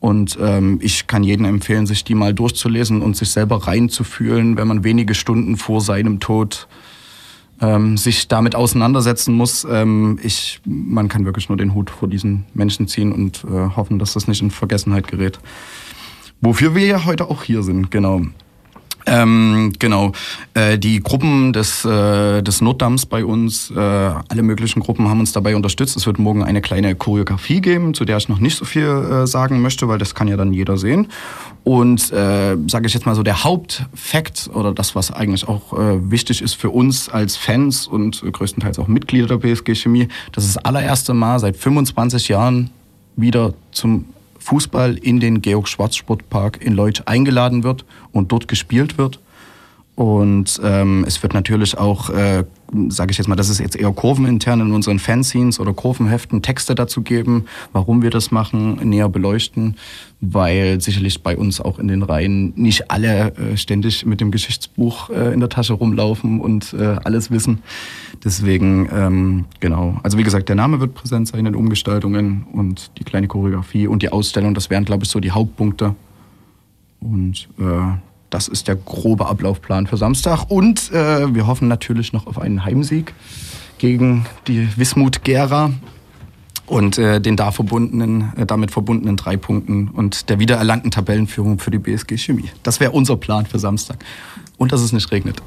[0.00, 4.68] Und ähm, ich kann jedem empfehlen, sich die mal durchzulesen und sich selber reinzufühlen, wenn
[4.68, 6.68] man wenige Stunden vor seinem Tod
[7.60, 9.66] ähm, sich damit auseinandersetzen muss.
[9.68, 13.98] Ähm, ich, man kann wirklich nur den Hut vor diesen Menschen ziehen und äh, hoffen,
[13.98, 15.38] dass das nicht in Vergessenheit gerät.
[16.40, 18.22] Wofür wir ja heute auch hier sind, genau.
[19.08, 20.12] Ähm, genau.
[20.54, 25.32] Äh, die Gruppen des, äh, des Notdamms bei uns, äh, alle möglichen Gruppen haben uns
[25.32, 25.96] dabei unterstützt.
[25.96, 29.26] Es wird morgen eine kleine Choreografie geben, zu der ich noch nicht so viel äh,
[29.26, 31.08] sagen möchte, weil das kann ja dann jeder sehen.
[31.64, 36.10] Und äh, sage ich jetzt mal so, der Hauptfakt oder das, was eigentlich auch äh,
[36.10, 40.56] wichtig ist für uns als Fans und größtenteils auch Mitglieder der BSG Chemie, das ist
[40.56, 42.70] das allererste Mal seit 25 Jahren
[43.16, 44.06] wieder zum
[44.38, 49.20] Fußball in den Georg-Schwarz-Sportpark in Leutsch eingeladen wird und dort gespielt wird.
[49.94, 52.44] Und ähm, es wird natürlich auch äh,
[52.88, 56.74] sage ich jetzt mal, das ist jetzt eher kurvenintern in unseren Fanzines oder Kurvenheften Texte
[56.74, 59.76] dazu geben, warum wir das machen, näher beleuchten,
[60.20, 65.10] weil sicherlich bei uns auch in den Reihen nicht alle äh, ständig mit dem Geschichtsbuch
[65.10, 67.62] äh, in der Tasche rumlaufen und äh, alles wissen.
[68.24, 69.98] Deswegen, ähm, genau.
[70.02, 74.02] Also wie gesagt, der Name wird präsent sein in Umgestaltungen und die kleine Choreografie und
[74.02, 75.94] die Ausstellung, das wären, glaube ich, so die Hauptpunkte.
[77.00, 80.50] Und äh, das ist der grobe Ablaufplan für Samstag.
[80.50, 83.14] Und äh, wir hoffen natürlich noch auf einen Heimsieg
[83.78, 85.72] gegen die Wismut Gera
[86.66, 91.70] und äh, den da verbundenen, äh, damit verbundenen drei Punkten und der wiedererlangten Tabellenführung für
[91.70, 92.50] die BSG Chemie.
[92.62, 94.04] Das wäre unser Plan für Samstag.
[94.58, 95.40] Und dass es nicht regnet.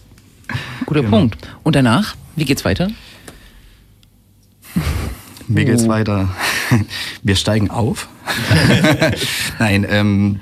[0.86, 1.36] Guter Punkt.
[1.62, 2.90] Und danach, wie geht's weiter?
[5.48, 6.30] Mir geht's weiter.
[7.22, 8.08] Wir steigen auf.
[9.58, 10.40] Nein, ähm,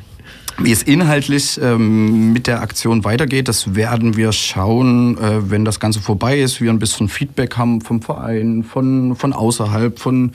[0.62, 5.80] wie es inhaltlich ähm, mit der Aktion weitergeht, das werden wir schauen, äh, wenn das
[5.80, 10.32] Ganze vorbei ist, wir ein bisschen Feedback haben vom Verein, von, von außerhalb, von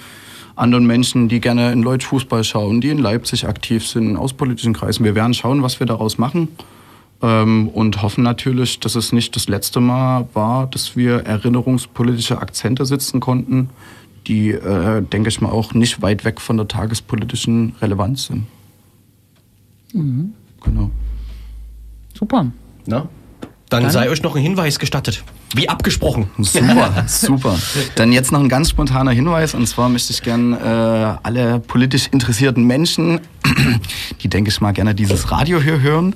[0.55, 4.73] anderen Menschen, die gerne in Leutsch Fußball schauen, die in Leipzig aktiv sind, aus politischen
[4.73, 5.03] Kreisen.
[5.03, 6.47] Wir werden schauen, was wir daraus machen
[7.21, 12.85] ähm, und hoffen natürlich, dass es nicht das letzte Mal war, dass wir erinnerungspolitische Akzente
[12.85, 13.69] setzen konnten,
[14.25, 18.47] die, äh, denke ich mal, auch nicht weit weg von der tagespolitischen Relevanz sind.
[20.63, 20.89] Genau.
[22.13, 22.47] Super.
[22.86, 23.08] Na?
[23.69, 25.23] Dann, Dann- sei euch noch ein Hinweis gestattet.
[25.55, 26.27] Wie abgesprochen.
[26.38, 27.55] Super, super.
[27.95, 29.53] Dann jetzt noch ein ganz spontaner Hinweis.
[29.53, 33.21] Und zwar möchte ich gern äh, alle politisch interessierten Menschen,
[34.21, 36.13] die, denke ich mal, gerne dieses Radio hier hören,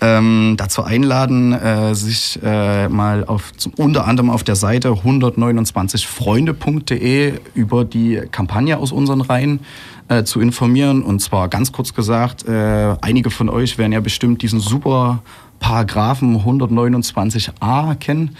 [0.00, 7.34] ähm, dazu einladen, äh, sich äh, mal auf, zum, unter anderem auf der Seite 129freunde.de
[7.54, 9.60] über die Kampagne aus unseren Reihen
[10.08, 11.02] äh, zu informieren.
[11.02, 15.22] Und zwar ganz kurz gesagt, äh, einige von euch werden ja bestimmt diesen super
[15.60, 18.36] Paragraphen 129a kennen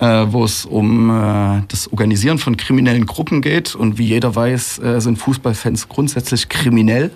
[0.00, 3.74] äh, wo es um äh, das Organisieren von kriminellen Gruppen geht.
[3.74, 7.10] Und wie jeder weiß, äh, sind Fußballfans grundsätzlich kriminell.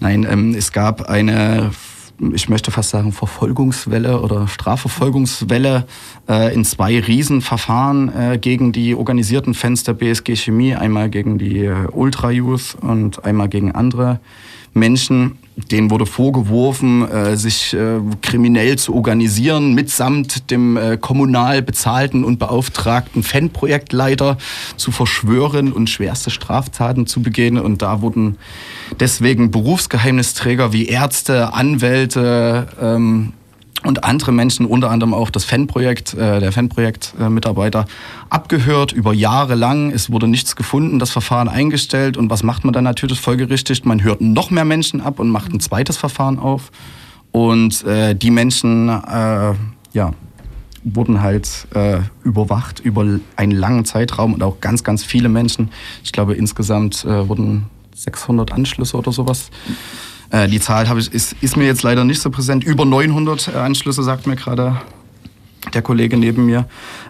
[0.00, 1.70] Nein, ähm, es gab eine,
[2.34, 5.86] ich möchte fast sagen, Verfolgungswelle oder Strafverfolgungswelle
[6.28, 10.74] äh, in zwei Riesenverfahren äh, gegen die organisierten Fans der BSG Chemie.
[10.74, 14.20] Einmal gegen die äh, Ultra Youth und einmal gegen andere
[14.74, 15.38] Menschen.
[15.70, 22.38] Denen wurde vorgeworfen, äh, sich äh, kriminell zu organisieren, mitsamt dem äh, kommunal bezahlten und
[22.38, 24.38] beauftragten Fanprojektleiter
[24.76, 27.58] zu verschwören und schwerste Straftaten zu begehen.
[27.58, 28.38] Und da wurden
[29.00, 33.32] deswegen Berufsgeheimnisträger wie Ärzte, Anwälte, ähm,
[33.84, 37.86] und andere Menschen, unter anderem auch das Fanprojekt, äh, der Fanprojekt-Mitarbeiter,
[38.30, 39.90] abgehört über Jahre lang.
[39.90, 42.16] Es wurde nichts gefunden, das Verfahren eingestellt.
[42.16, 43.84] Und was macht man dann natürlich folgerichtig?
[43.84, 46.70] Man hört noch mehr Menschen ab und macht ein zweites Verfahren auf.
[47.32, 49.54] Und äh, die Menschen, äh,
[49.92, 50.12] ja,
[50.84, 55.70] wurden halt äh, überwacht über einen langen Zeitraum und auch ganz, ganz viele Menschen.
[56.02, 57.66] Ich glaube, insgesamt äh, wurden
[58.02, 59.50] 600 Anschlüsse oder sowas.
[60.30, 62.64] Äh, die Zahl habe ich, ist, ist mir jetzt leider nicht so präsent.
[62.64, 64.80] Über 900 äh, Anschlüsse, sagt mir gerade
[65.74, 66.66] der Kollege neben mir.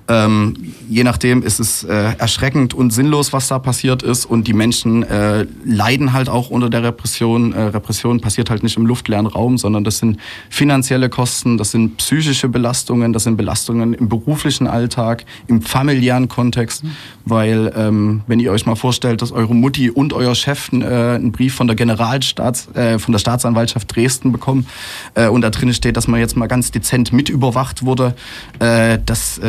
[0.09, 0.55] Ähm,
[0.88, 4.25] je nachdem ist es äh, erschreckend und sinnlos, was da passiert ist.
[4.27, 7.53] Und die Menschen äh, leiden halt auch unter der Repression.
[7.53, 10.19] Äh, Repression passiert halt nicht im luftleeren Raum, sondern das sind
[10.51, 16.85] finanzielle Kosten, das sind psychische Belastungen, das sind Belastungen im beruflichen Alltag, im familiären Kontext.
[17.25, 21.33] Weil, ähm, wenn ihr euch mal vorstellt, dass eure Mutti und euer Chef äh, einen
[21.33, 24.67] Brief von der Generalstaats, äh, von der Staatsanwaltschaft Dresden bekommen
[25.15, 28.15] äh, und da drin steht, dass man jetzt mal ganz dezent mit überwacht wurde,
[28.59, 29.41] das,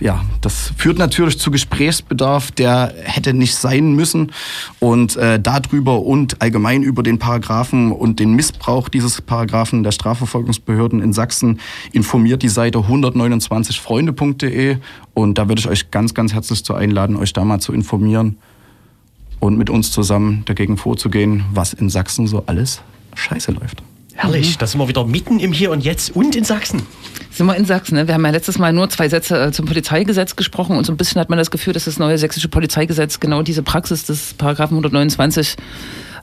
[0.00, 4.32] ja, das führt natürlich zu Gesprächsbedarf, der hätte nicht sein müssen.
[4.78, 11.02] Und äh, darüber und allgemein über den Paragraphen und den Missbrauch dieses Paragraphen der Strafverfolgungsbehörden
[11.02, 11.60] in Sachsen
[11.92, 14.78] informiert die Seite 129freunde.de.
[15.14, 18.38] Und da würde ich euch ganz, ganz herzlich zu einladen, euch da mal zu informieren
[19.40, 22.82] und mit uns zusammen dagegen vorzugehen, was in Sachsen so alles
[23.14, 23.82] scheiße läuft.
[24.18, 26.82] Herrlich, da sind wir wieder mitten im Hier und Jetzt und in Sachsen.
[27.30, 28.08] Sind wir in Sachsen, ne?
[28.08, 30.96] Wir haben ja letztes Mal nur zwei Sätze äh, zum Polizeigesetz gesprochen und so ein
[30.96, 34.74] bisschen hat man das Gefühl, dass das neue sächsische Polizeigesetz genau diese Praxis des Paragraphen
[34.74, 35.54] 129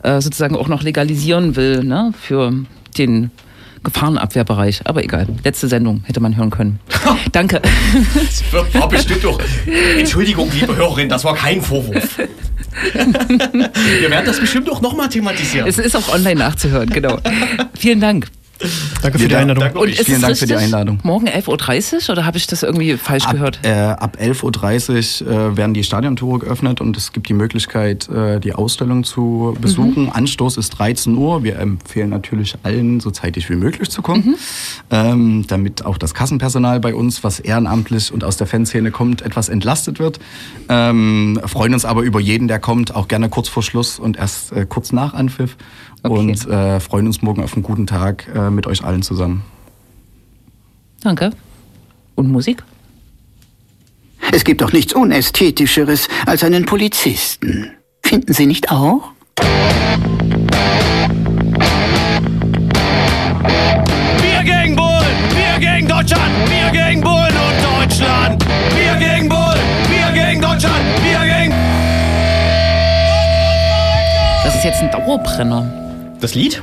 [0.03, 2.13] äh, sozusagen auch noch legalisieren will, ne?
[2.21, 2.51] Für
[2.97, 3.31] den
[3.85, 4.81] Gefahrenabwehrbereich.
[4.83, 6.79] Aber egal, letzte Sendung hätte man hören können.
[7.31, 7.61] Danke.
[8.13, 9.39] Das war bestimmt doch.
[9.97, 12.19] Entschuldigung, liebe Hörerin, das war kein Vorwurf.
[12.75, 15.67] Wir werden das bestimmt auch nochmal thematisieren.
[15.67, 17.19] Es ist auch online nachzuhören, genau.
[17.77, 18.27] Vielen Dank.
[19.01, 19.63] Danke für die Einladung.
[19.63, 20.55] danke Und Vielen es Dank für die?
[20.55, 20.99] Einladung.
[21.03, 23.59] Morgen 11.30 Uhr oder habe ich das irgendwie falsch gehört?
[23.59, 28.09] Ab, äh, ab 11.30 Uhr äh, werden die Stadiontore geöffnet und es gibt die Möglichkeit,
[28.09, 30.09] äh, die Ausstellung zu besuchen.
[30.11, 31.43] Anstoß ist 13 Uhr.
[31.43, 34.35] Wir empfehlen natürlich allen, so zeitig wie möglich zu kommen,
[34.89, 39.49] ähm, damit auch das Kassenpersonal bei uns, was ehrenamtlich und aus der Fanszene kommt, etwas
[39.49, 40.19] entlastet wird.
[40.69, 44.51] Ähm, freuen uns aber über jeden, der kommt, auch gerne kurz vor Schluss und erst
[44.51, 45.57] äh, kurz nach Anpfiff.
[46.05, 46.19] Okay.
[46.19, 49.43] Und äh, freuen uns morgen auf einen guten Tag äh, mit euch allen zusammen.
[51.01, 51.31] Danke.
[52.13, 52.63] Und Musik?
[54.31, 57.71] Es gibt doch nichts Unästhetischeres als einen Polizisten.
[58.03, 59.13] Finden Sie nicht auch?
[64.21, 68.45] Wir gegen Bullen, wir gegen Deutschland, wir gegen Bullen und Deutschland.
[68.75, 71.53] Wir gegen Bullen, wir gegen Deutschland, wir gegen...
[74.43, 75.84] Das ist jetzt ein Dauerbrenner.
[76.19, 76.61] Das Lied?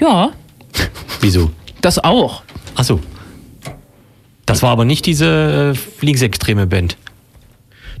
[0.00, 0.30] Ja,
[1.20, 1.50] Wieso?
[1.80, 2.42] das auch.
[2.74, 3.00] Achso.
[4.44, 6.96] Das war aber nicht diese äh, linksextreme Band.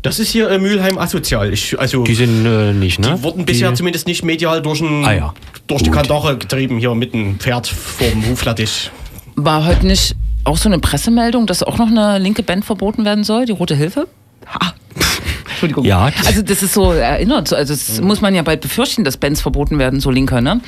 [0.02, 1.52] Das ist hier äh, Mülheim asozial.
[1.52, 3.14] Ich, also, Die sind äh, nicht, ne?
[3.16, 5.34] die wurden bisher zumindest nicht medial durch, ein, Ah ja.
[5.66, 5.90] durch die.
[5.90, 8.90] Kandare getrieben, hier mit einem Pferd vorm Huflattich.
[9.36, 10.14] War heute nicht
[10.44, 13.74] auch so eine Pressemeldung, dass auch noch eine linke Band verboten werden soll, die Rote
[13.74, 14.06] Hilfe?
[14.46, 14.74] Ha.
[15.56, 15.84] Entschuldigung.
[15.84, 16.10] Ja.
[16.26, 19.78] Also das ist so erinnert, also das muss man ja bald befürchten, dass Bands verboten
[19.78, 20.60] werden, so linker, ne?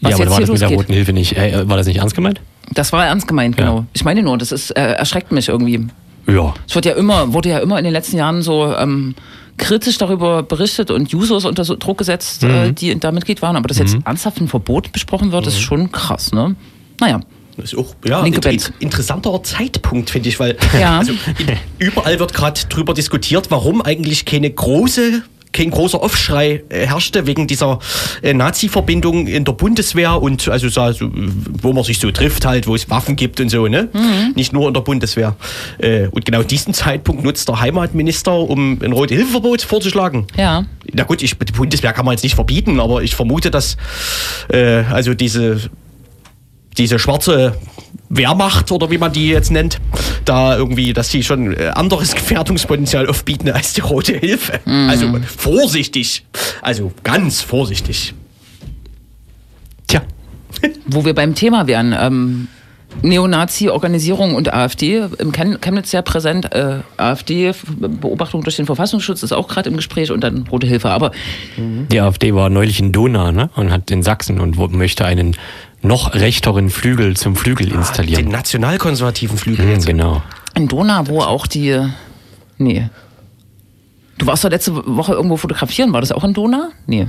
[0.00, 0.68] Was ja, aber war das mit der.
[0.68, 1.36] Roten Hilfe nicht?
[1.36, 2.40] Äh, war das nicht ernst gemeint?
[2.72, 3.64] Das war ernst gemeint, Ja.
[3.66, 3.86] genau.
[3.94, 5.86] Ich meine nur, das ist, äh, erschreckt mich irgendwie.
[6.26, 6.52] Ja.
[6.68, 9.14] Es wird ja immer, wurde ja immer in den letzten Jahren so ähm,
[9.56, 12.74] kritisch darüber berichtet und Users unter so Druck gesetzt, äh, Mhm.
[12.74, 13.56] die da Mitglied waren.
[13.56, 16.56] Aber dass jetzt ernsthaft ein Verbot besprochen wird, ist schon krass, ne?
[17.00, 17.20] Naja.
[17.56, 18.72] Das ist auch ja, Linke ein Band.
[18.80, 20.98] interessanter Zeitpunkt, finde ich, weil Ja.
[20.98, 21.12] also,
[21.78, 25.22] überall wird gerade drüber diskutiert, warum eigentlich keine große
[25.54, 27.78] kein großer Aufschrei äh, herrschte wegen dieser
[28.22, 31.10] äh, Nazi-Verbindung in der Bundeswehr und also so, so,
[31.62, 33.88] wo man sich so trifft halt, wo es Waffen gibt und so, ne?
[34.34, 35.36] Nicht nur in der Bundeswehr.
[35.78, 40.26] Äh, und genau diesen Zeitpunkt nutzt der Heimatminister, um ein rote Hilfeverbot vorzuschlagen.
[40.36, 40.64] Ja.
[40.92, 43.76] Na gut, ich, die Bundeswehr kann man jetzt nicht verbieten, aber ich vermute, dass
[44.48, 45.70] äh, also diese,
[46.76, 47.56] diese schwarze
[48.08, 49.80] Wehrmacht oder wie man die jetzt nennt,
[50.24, 54.60] da irgendwie, dass die schon äh, anderes Gefährdungspotenzial aufbieten als die Rote Hilfe.
[54.88, 56.24] Also vorsichtig.
[56.62, 58.14] Also ganz vorsichtig.
[59.86, 60.02] Tja.
[60.86, 62.48] Wo wir beim Thema wären, ähm,
[63.02, 69.48] Neonazi-Organisation und AfD, im Chem Chemnitz sehr präsent, äh, AfD-Beobachtung durch den Verfassungsschutz ist auch
[69.48, 70.90] gerade im Gespräch und dann Rote Hilfe.
[70.90, 71.10] Aber
[71.56, 73.50] Die AfD war neulich in Dona ne?
[73.56, 75.36] und hat in Sachsen und möchte einen
[75.84, 78.28] noch rechteren Flügel zum Flügel Den installieren.
[78.28, 80.22] nationalkonservativen Flügel Hm, genau.
[80.54, 81.80] in Dona, wo auch die.
[82.58, 82.88] Nee.
[84.18, 86.70] Du warst doch letzte Woche irgendwo fotografieren, war das auch in Dona?
[86.86, 87.06] Nee.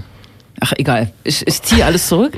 [0.59, 1.11] Ach, egal.
[1.23, 2.37] Ich, ich ziehe alles zurück.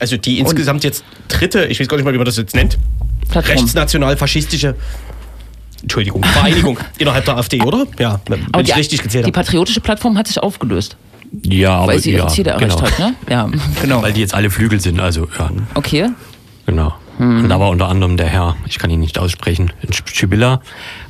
[0.00, 2.76] Also die insgesamt jetzt dritte, ich weiß gar nicht mal, wie man das jetzt nennt,
[3.28, 3.56] Plattform.
[3.58, 4.74] rechtsnational-faschistische
[5.82, 7.86] Entschuldigung, Vereinigung innerhalb der AfD, oder?
[7.98, 9.44] Ja, wenn Aber ich die, richtig gezählt die habe.
[9.44, 10.96] patriotische Plattform hat sich aufgelöst,
[11.44, 12.90] Ja, aber weil sie ihre ja, Ziele erreicht genau.
[12.90, 13.14] hat, ne?
[13.28, 13.48] Ja.
[13.82, 14.02] Genau.
[14.02, 16.10] Weil die jetzt alle Flügel sind, also ja, Okay.
[16.66, 16.94] genau.
[17.18, 19.70] Und da war unter anderem der Herr, ich kann ihn nicht aussprechen,
[20.06, 20.60] Schibilla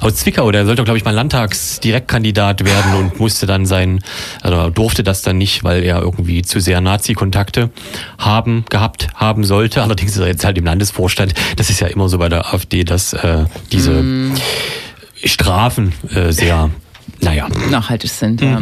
[0.00, 4.00] aus Zwickau, der sollte, glaube ich, mal Landtagsdirektkandidat werden und musste dann sein,
[4.42, 7.70] also durfte das dann nicht, weil er irgendwie zu sehr Nazi-Kontakte
[8.18, 9.82] haben, gehabt haben sollte.
[9.82, 11.34] Allerdings ist er jetzt halt im Landesvorstand.
[11.56, 14.04] Das ist ja immer so bei der AfD, dass äh, diese
[15.24, 16.68] Strafen äh, sehr,
[17.22, 18.40] naja, nachhaltig sind.
[18.40, 18.60] Ja.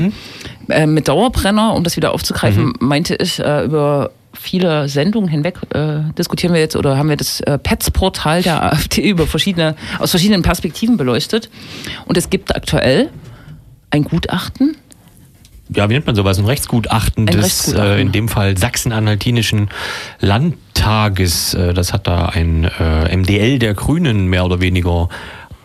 [0.68, 6.00] Äh, mit Dauerbrenner, um das wieder aufzugreifen, meinte ich, äh, über viele Sendungen hinweg äh,
[6.16, 10.42] diskutieren wir jetzt oder haben wir das äh, PETS-Portal der AfD über verschiedene, aus verschiedenen
[10.42, 11.50] Perspektiven beleuchtet.
[12.06, 13.10] Und es gibt aktuell
[13.90, 14.76] ein Gutachten,
[15.74, 16.38] ja, wie nennt man sowas?
[16.38, 17.92] Ein Rechtsgutachten Ein des, Rechtsgutachten.
[17.92, 19.68] Äh, in dem Fall Sachsen-Anhaltinischen
[20.18, 21.54] Landtages.
[21.54, 25.08] Äh, das hat da ein äh, MDL der Grünen mehr oder weniger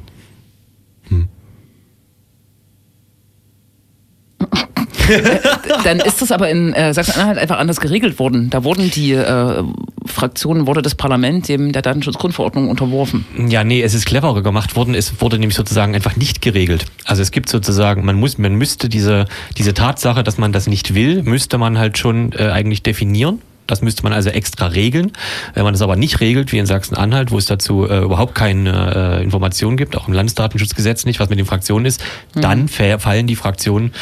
[5.84, 8.50] Dann ist das aber in äh, Sachsen-Anhalt einfach anders geregelt worden.
[8.50, 9.64] Da wurden die äh,
[10.06, 13.26] Fraktionen, wurde das Parlament dem der Datenschutzgrundverordnung unterworfen.
[13.50, 14.96] Ja, nee, es ist cleverer gemacht worden.
[14.96, 16.86] Es wurde nämlich sozusagen einfach nicht geregelt.
[17.06, 19.26] Also es gibt sozusagen, man muss, man müsste diese,
[19.58, 23.40] diese Tatsache, dass man das nicht will, müsste man halt schon äh, eigentlich definieren.
[23.72, 25.14] Das müsste man also extra regeln.
[25.54, 29.18] Wenn man das aber nicht regelt, wie in Sachsen-Anhalt, wo es dazu äh, überhaupt keine
[29.20, 32.04] äh, Informationen gibt, auch im Landesdatenschutzgesetz nicht, was mit den Fraktionen ist,
[32.36, 33.94] dann fa- fallen die Fraktionen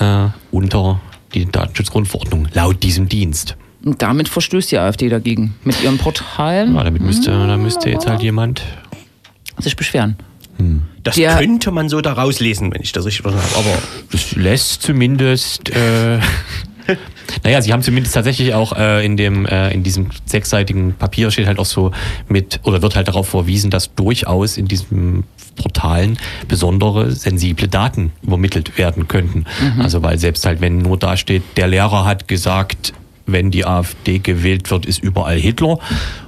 [0.00, 1.00] äh, unter
[1.34, 3.56] die Datenschutzgrundverordnung laut diesem Dienst.
[3.84, 5.54] Und damit verstößt die AfD dagegen.
[5.62, 8.62] Mit ihren Portalen Ja, damit müsste, da müsste jetzt halt jemand.
[9.58, 10.16] sich beschweren.
[11.02, 13.68] Das Der- könnte man so da rauslesen, wenn ich das richtig verstanden habe.
[13.70, 13.78] Aber
[14.12, 15.70] Das lässt zumindest.
[15.70, 16.18] Äh,
[17.44, 21.46] naja, sie haben zumindest tatsächlich auch äh, in dem äh, in diesem sechsseitigen Papier steht
[21.46, 21.92] halt auch so
[22.28, 25.24] mit oder wird halt darauf verwiesen, dass durchaus in diesen
[25.56, 26.18] Portalen
[26.48, 29.44] besondere sensible Daten übermittelt werden könnten.
[29.78, 32.94] Also weil selbst halt wenn nur da steht, der Lehrer hat gesagt,
[33.26, 35.78] wenn die AfD gewählt wird, ist überall Hitler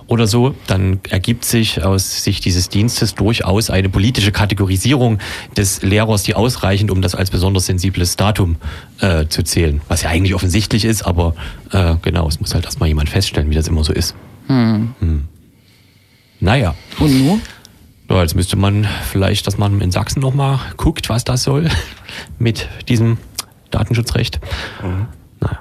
[0.06, 5.18] oder so, dann ergibt sich aus Sicht dieses Dienstes durchaus eine politische Kategorisierung
[5.56, 8.56] des Lehrers, die ausreichend, um das als besonders sensibles Datum
[9.00, 9.80] äh, zu zählen.
[9.88, 11.34] Was ja eigentlich offensichtlich ist, aber
[11.72, 14.14] äh, genau, es muss halt erstmal jemand feststellen, wie das immer so ist.
[14.46, 14.94] Hm.
[16.40, 16.74] Naja.
[16.98, 17.38] Und nur?
[18.10, 21.70] Ja, jetzt müsste man vielleicht, dass man in Sachsen nochmal guckt, was das soll
[22.38, 23.16] mit diesem
[23.70, 24.40] Datenschutzrecht.
[24.82, 25.58] Naja.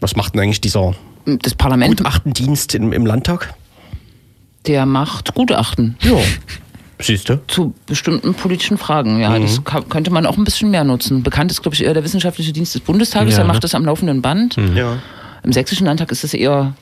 [0.00, 0.94] was macht denn eigentlich dieser
[1.24, 3.54] Das Parlament, Gutachtendienst im, im Landtag?
[4.66, 5.96] der macht Gutachten.
[6.02, 6.16] Ja.
[7.00, 7.40] Siehst du?
[7.48, 9.30] Zu bestimmten politischen Fragen, ja.
[9.36, 9.42] Mhm.
[9.42, 11.24] Das ka- könnte man auch ein bisschen mehr nutzen.
[11.24, 13.48] Bekannt ist, glaube ich, eher der Wissenschaftliche Dienst des Bundestages, Ja, der ne?
[13.48, 13.54] Mhm.
[13.54, 14.56] macht das am laufenden Band.
[14.76, 14.98] Ja.
[15.42, 16.74] Im Sächsischen Landtag ist das eher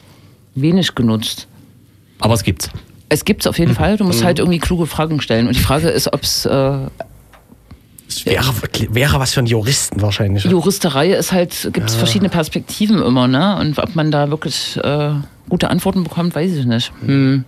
[0.54, 1.46] wenig genutzt.
[2.18, 2.68] Aber es gibt's.
[3.08, 3.62] Es gibt es auf Mhm.
[3.62, 3.96] jeden Fall.
[3.96, 5.46] Du musst halt irgendwie kluge Fragen stellen.
[5.46, 6.78] Und die Frage ist, ob es äh,
[8.10, 8.44] Das wäre,
[8.90, 10.44] wäre was für einen Juristen wahrscheinlich.
[10.44, 13.56] Juristerei ist halt, gibt es verschiedene Perspektiven immer, ne?
[13.60, 15.12] Und ob man da wirklich äh,
[15.48, 16.92] gute Antworten bekommt, weiß ich nicht.
[17.04, 17.44] Hm.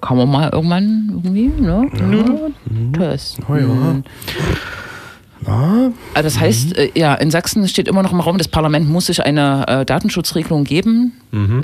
[0.00, 1.86] Kann man mal irgendwann irgendwie, ne?
[1.92, 2.98] Ja.
[2.98, 3.36] Das.
[3.46, 4.04] Hm.
[6.14, 9.06] Also das heißt, äh, ja, in Sachsen steht immer noch im Raum, das Parlament muss
[9.06, 11.12] sich eine äh, Datenschutzregelung geben,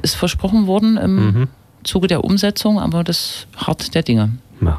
[0.03, 1.49] ist versprochen worden im
[1.85, 4.33] Zuge der Umsetzung, aber das hart der Dinge.
[4.61, 4.79] Ja.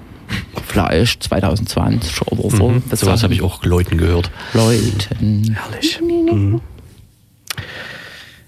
[0.67, 2.69] Vielleicht 2020 oder so.
[2.69, 2.83] Mhm.
[2.91, 4.29] Sowas habe ich auch Leuten gehört.
[4.53, 5.55] Leuten.
[5.55, 5.99] Herrlich.
[6.01, 6.61] Mhm.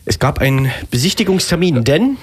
[0.06, 2.18] Es gab einen Besichtigungstermin, denn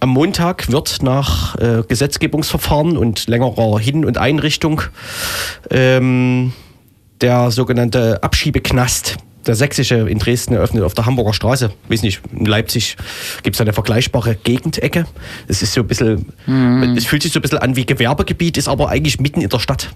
[0.00, 4.82] am Montag wird nach äh, Gesetzgebungsverfahren und längerer Hin- und Einrichtung
[5.70, 6.52] ähm,
[7.20, 11.70] der sogenannte Abschiebeknast, der sächsische in Dresden eröffnet auf der Hamburger Straße.
[11.88, 12.96] Weiß nicht, in Leipzig
[13.42, 15.06] gibt es eine vergleichbare Gegendecke.
[15.48, 16.32] Es ist so ein bisschen,
[16.96, 19.58] es fühlt sich so ein bisschen an wie Gewerbegebiet, ist aber eigentlich mitten in der
[19.58, 19.90] Stadt.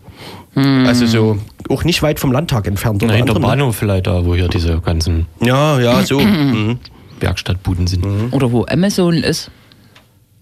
[0.55, 1.39] Also so
[1.69, 3.03] auch nicht weit vom Landtag entfernt.
[3.03, 3.49] Na, hinter anderem, ne?
[3.49, 6.21] Bahnhof vielleicht da, wo hier diese ganzen Ja, ja, so.
[6.21, 6.79] mhm.
[7.21, 8.05] Werkstattbuden sind.
[8.33, 9.51] Oder wo Amazon ist.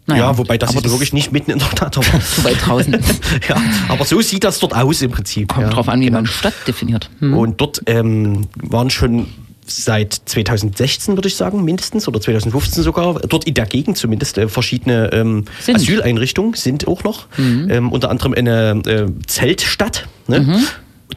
[0.08, 1.96] Ja, wobei das ist wirklich nicht mitten in der Stadt.
[1.96, 2.92] Aber, zu weit draußen.
[3.48, 3.56] ja,
[3.88, 5.48] aber so sieht das dort aus im Prinzip.
[5.48, 5.72] Kommt ja.
[5.72, 7.08] drauf an, wie man Stadt definiert.
[7.20, 7.36] Hm.
[7.36, 9.28] Und dort ähm, waren schon
[9.64, 14.48] seit 2016, würde ich sagen, mindestens, oder 2015 sogar, dort in der Gegend zumindest, äh,
[14.48, 15.76] verschiedene ähm, Sind.
[15.76, 17.26] Asyleinrichtungen sind auch noch.
[17.38, 20.08] Ähm, unter anderem eine äh, Zeltstadt.
[20.26, 20.62] Ne?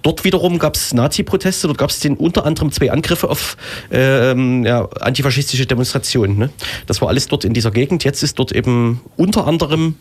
[0.02, 3.58] Dort wiederum gab es Nazi-Proteste, dort gab es unter anderem zwei Angriffe auf
[3.92, 6.38] ähm, ja, antifaschistische Demonstrationen.
[6.38, 6.50] Ne?
[6.88, 8.04] Das war alles dort in dieser Gegend.
[8.04, 9.96] Jetzt ist dort eben unter anderem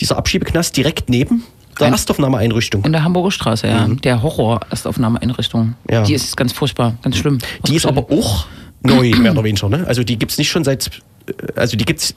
[0.00, 1.42] dieser Abschiebeknast direkt neben
[1.78, 2.84] der Ein- Erstaufnahmeeinrichtung.
[2.84, 3.86] In der Hamburger Straße, ja.
[3.88, 5.66] Der Horror-Erstaufnahmeeinrichtung.
[5.68, 5.74] Mhm.
[5.90, 6.02] Ja.
[6.02, 7.38] Die ist ganz furchtbar, ganz schlimm.
[7.66, 8.46] Die ist aber auch
[8.82, 9.68] neu, mehr oder weniger.
[9.68, 9.84] Ne?
[9.86, 10.90] Also die gibt es nicht schon seit,
[11.28, 12.14] äh, also die gibt es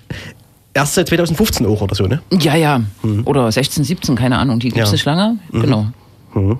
[0.74, 2.06] erst seit 2015 auch oder so.
[2.06, 2.22] Ne?
[2.40, 2.82] Ja, ja.
[3.26, 4.60] Oder 16, 17, keine Ahnung.
[4.60, 4.94] Die gibt es Ja.
[4.94, 5.38] nicht lange.
[5.52, 5.88] Genau.
[6.36, 6.56] Äh,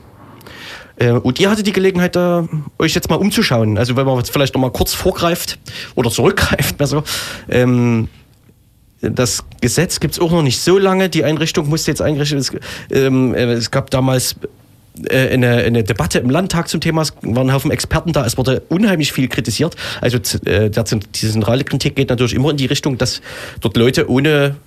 [1.00, 3.78] und ihr hattet die Gelegenheit, euch jetzt mal umzuschauen.
[3.78, 5.58] Also wenn man jetzt vielleicht noch mal kurz vorgreift
[5.96, 7.04] oder zurückgreift, besser.
[7.50, 8.10] Ähm,
[9.02, 11.10] das Gesetz gibt es auch noch nicht so lange.
[11.10, 12.62] Die Einrichtung musste jetzt eingerichtet werden.
[12.90, 14.36] Es, ähm, äh, es gab damals
[15.06, 17.02] äh, eine, eine Debatte im Landtag zum Thema.
[17.02, 18.26] Es waren ein Haufen Experten da.
[18.26, 19.76] Es wurde unheimlich viel kritisiert.
[20.02, 23.22] Also äh, die zentrale Kritik geht natürlich immer in die Richtung, dass
[23.62, 24.58] dort Leute ohne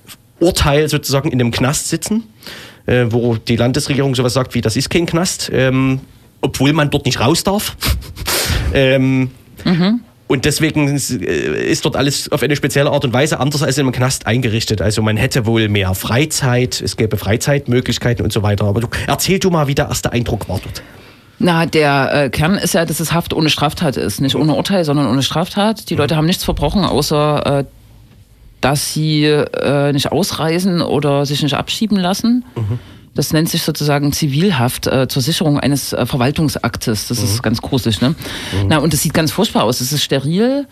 [0.41, 2.25] Urteil sozusagen in einem Knast sitzen,
[2.87, 5.51] äh, wo die Landesregierung sowas sagt wie, das ist kein Knast.
[5.53, 6.01] Ähm,
[6.43, 7.77] obwohl man dort nicht raus darf.
[8.75, 9.31] ähm,
[10.27, 13.77] Und deswegen ist, äh, ist dort alles auf eine spezielle Art und Weise anders als
[13.79, 14.81] im Knast eingerichtet.
[14.81, 18.65] Also man hätte wohl mehr Freizeit, es gäbe Freizeitmöglichkeiten und so weiter.
[18.65, 20.83] Aber du, erzähl du mal, wie der erste Eindruck war dort.
[21.39, 24.21] Na, der äh, Kern ist ja, dass es Haft ohne Straftat ist.
[24.21, 25.91] Nicht ohne Urteil, sondern ohne Straftat.
[25.91, 27.65] Die Leute haben nichts verbrochen, außer äh,
[28.63, 32.45] dass sie äh, nicht ausreisen oder sich nicht abschieben lassen.
[33.15, 37.09] Das nennt sich sozusagen Zivilhaft äh, zur Sicherung eines äh, Verwaltungsaktes.
[37.09, 38.15] Das ist ganz gruselig, ne?
[38.69, 39.83] Na, und das sieht ganz furchtbar aus.
[39.83, 40.67] Es ist steril,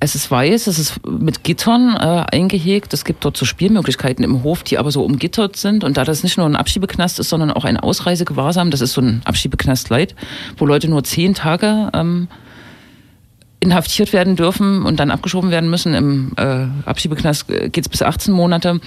[0.00, 2.94] es ist weiß, es ist mit Gittern äh, eingehegt.
[2.94, 5.82] Es gibt dort so Spielmöglichkeiten im Hof, die aber so umgittert sind.
[5.82, 9.00] Und da das nicht nur ein Abschiebeknast ist, sondern auch ein Ausreisegewahrsam, das ist so
[9.00, 10.14] ein Abschiebeknast light,
[10.56, 12.28] wo Leute nur zehn Tage ähm,
[13.60, 15.94] inhaftiert werden dürfen und dann abgeschoben werden müssen.
[15.94, 18.80] Im äh, Abschiebeknast geht es bis 18 Monate.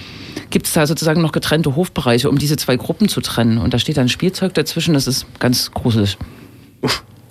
[0.50, 3.58] Gibt es da sozusagen noch getrennte Hofbereiche, um diese zwei Gruppen zu trennen.
[3.58, 4.94] Und da steht dann Spielzeug dazwischen.
[4.94, 6.16] Das ist ganz gruselig.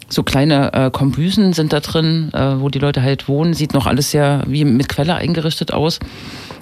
[0.08, 3.54] So kleine äh, Kombüsen sind da drin, äh, wo die Leute halt wohnen.
[3.54, 6.00] Sieht noch alles sehr wie mit Quelle eingerichtet aus.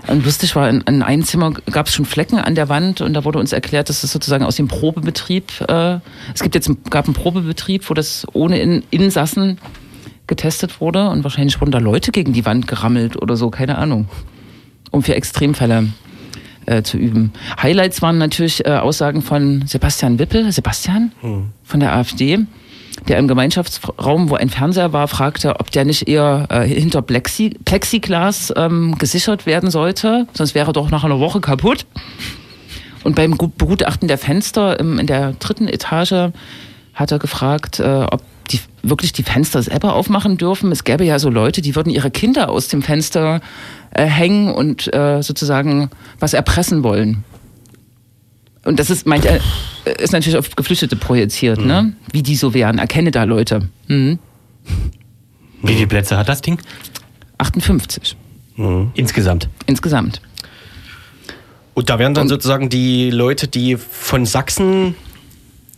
[0.08, 3.14] Und lustig war, in, in einem Zimmer gab es schon Flecken an der Wand und
[3.14, 6.00] da wurde uns erklärt, dass das sozusagen aus dem Probebetrieb, äh,
[6.34, 9.58] es gibt jetzt gab einen Probebetrieb, wo das ohne in, Insassen
[10.30, 14.08] getestet wurde und wahrscheinlich wurden da Leute gegen die Wand gerammelt oder so, keine Ahnung,
[14.92, 15.90] um für Extremfälle
[16.66, 17.34] äh, zu üben.
[17.62, 21.12] Highlights waren natürlich äh, Aussagen von Sebastian Wippel, Sebastian
[21.64, 22.40] von der AfD,
[23.08, 27.58] der im Gemeinschaftsraum, wo ein Fernseher war, fragte, ob der nicht eher äh, hinter Plexi
[27.66, 31.86] Plexiglas ähm, gesichert werden sollte, sonst wäre er doch nach einer Woche kaputt.
[33.04, 36.32] Und beim Gu- Begutachten der Fenster im, in der dritten Etage
[36.94, 38.22] hat er gefragt, äh, ob
[38.52, 40.72] die wirklich die Fenster selber aufmachen dürfen.
[40.72, 43.42] Es gäbe ja so Leute, die würden ihre Kinder aus dem Fenster
[43.92, 45.90] äh, hängen und äh, sozusagen
[46.20, 47.24] was erpressen wollen.
[48.66, 49.40] Und das ist, meint äh,
[50.00, 51.94] ist natürlich auf Geflüchtete projiziert, ne?
[52.12, 52.78] Wie die so wären.
[52.78, 53.70] Erkenne da Leute.
[53.88, 54.20] Mhm.
[55.64, 56.60] Wie viele Plätze hat das Ding?
[57.38, 58.16] 58
[58.96, 59.48] Insgesamt.
[59.66, 60.22] insgesamt.
[61.74, 64.96] Und da werden dann Und- sozusagen die Leute, die von Sachsen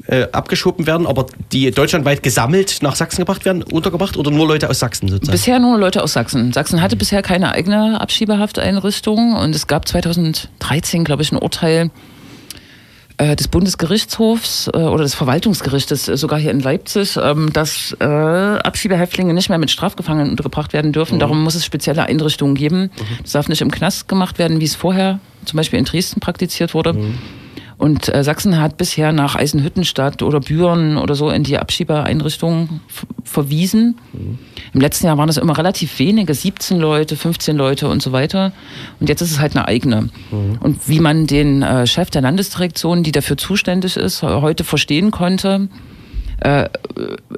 [0.08, 4.70] äh, abgeschoben werden, aber die deutschlandweit gesammelt nach Sachsen gebracht werden, untergebracht oder nur Leute
[4.70, 5.32] aus Sachsen sozusagen?
[5.32, 6.54] Bisher nur Leute aus Sachsen.
[6.54, 11.91] Sachsen hatte bisher keine eigene Abschiebehafteinrichtung und es gab 2013, glaube ich, ein Urteil
[13.18, 18.06] äh, des Bundesgerichtshofs äh, oder des Verwaltungsgerichtes, äh, sogar hier in Leipzig, ähm, dass äh,
[18.06, 21.20] Abschiebehäftlinge nicht mehr mit Strafgefangenen untergebracht werden dürfen.
[21.20, 22.89] Darum muss es spezielle Einrichtungen geben.
[23.22, 26.74] Das darf nicht im Knast gemacht werden, wie es vorher zum Beispiel in Dresden praktiziert
[26.74, 26.95] wurde.
[27.82, 33.07] Und äh, Sachsen hat bisher nach Eisenhüttenstadt oder Büren oder so in die Abschiebeeinrichtungen f-
[33.23, 33.95] verwiesen.
[34.73, 38.51] Im letzten Jahr waren es immer relativ wenige, 17 Leute, 15 Leute und so weiter.
[38.99, 40.09] Und jetzt ist es halt eine eigene.
[40.59, 45.67] Und wie man den äh, Chef der Landesdirektion, die dafür zuständig ist, heute verstehen konnte,
[46.41, 46.69] äh,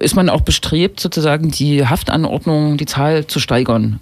[0.01, 4.01] ist man auch bestrebt, sozusagen die Haftanordnung, die Zahl zu steigern.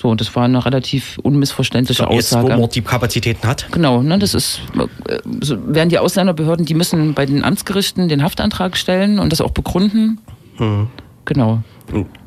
[0.00, 2.56] So, das war eine relativ unmissverständliche Jetzt, wo Aussage.
[2.56, 3.66] man die Kapazitäten hat.
[3.72, 4.60] Genau, ne, das ist,
[5.08, 9.40] äh, so werden die Ausländerbehörden, die müssen bei den Amtsgerichten den Haftantrag stellen und das
[9.40, 10.20] auch begründen.
[11.24, 11.62] Genau.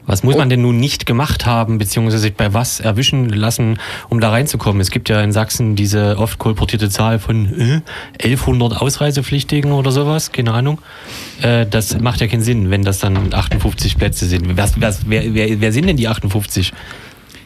[0.05, 4.19] Was muss man denn nun nicht gemacht haben, beziehungsweise sich bei was erwischen lassen, um
[4.19, 4.81] da reinzukommen?
[4.81, 7.81] Es gibt ja in Sachsen diese oft kolportierte Zahl von äh,
[8.21, 10.79] 1100 Ausreisepflichtigen oder sowas, keine Ahnung.
[11.41, 14.57] Äh, das macht ja keinen Sinn, wenn das dann 58 Plätze sind.
[14.57, 16.73] Was, was, wer, wer, wer sind denn die 58?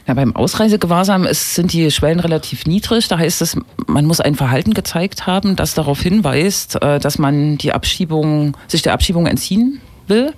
[0.07, 3.07] Ja, beim Ausreisegewahrsam ist, sind die Schwellen relativ niedrig.
[3.07, 7.57] Da heißt es, man muss ein Verhalten gezeigt haben, das darauf hinweist, äh, dass man
[7.57, 10.33] die Abschiebung, sich der Abschiebung entziehen will.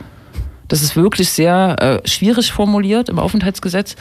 [0.69, 3.95] Das ist wirklich sehr äh, schwierig formuliert im Aufenthaltsgesetz.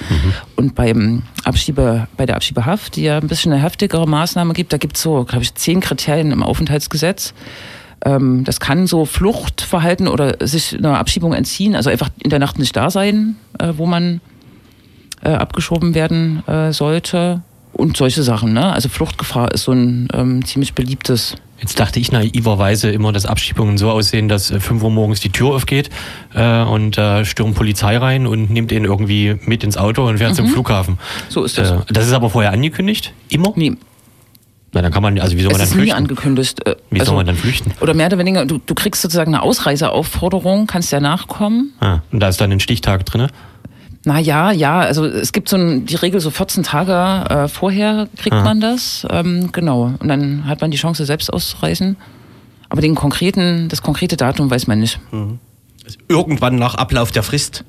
[0.57, 4.77] Und beim Abschiebe, bei der Abschiebehaft, die ja ein bisschen eine heftigere Maßnahme gibt, da
[4.77, 7.35] gibt es so, glaube ich, zehn Kriterien im Aufenthaltsgesetz.
[8.05, 12.59] Ähm, das kann so Fluchtverhalten oder sich einer Abschiebung entziehen, also einfach in der Nacht
[12.59, 14.21] nicht da sein, äh, wo man
[15.23, 17.43] äh, abgeschoben werden äh, sollte
[17.73, 18.53] und solche Sachen.
[18.53, 18.73] Ne?
[18.73, 21.35] Also Fluchtgefahr ist so ein ähm, ziemlich beliebtes.
[21.59, 25.31] Jetzt dachte ich naiverweise immer, dass Abschiebungen so aussehen, dass äh, 5 Uhr morgens die
[25.31, 25.91] Tür aufgeht
[26.35, 30.35] äh, und äh, stürmt Polizei rein und nimmt ihn irgendwie mit ins Auto und fährt
[30.37, 30.99] zum Flughafen.
[31.29, 31.71] So ist das.
[31.71, 33.12] Äh, das ist aber vorher angekündigt?
[33.31, 33.53] Immer?
[33.57, 33.73] Nee,
[34.73, 35.97] Na, dann kann man, also wie soll es man dann ist nie flüchten?
[35.97, 36.67] angekündigt.
[36.67, 37.73] Äh, Wie also, soll man dann flüchten?
[37.81, 41.73] Oder mehr oder weniger, du, du kriegst sozusagen eine Ausreiseaufforderung, kannst ja nachkommen.
[41.81, 43.29] Ah, und da ist dann ein Stichtag drin.
[44.09, 48.09] Na ja, ja, also es gibt so ein, die Regel so 14 Tage äh, vorher
[48.17, 48.45] kriegt Ah.
[48.45, 49.05] man das.
[49.11, 49.95] Ähm, genau.
[49.99, 51.97] Und dann hat man die Chance, selbst auszureisen.
[52.69, 55.01] Aber den konkreten, das konkrete Datum weiß man nicht.
[56.09, 57.65] Irgendwann nach Ablauf der Frist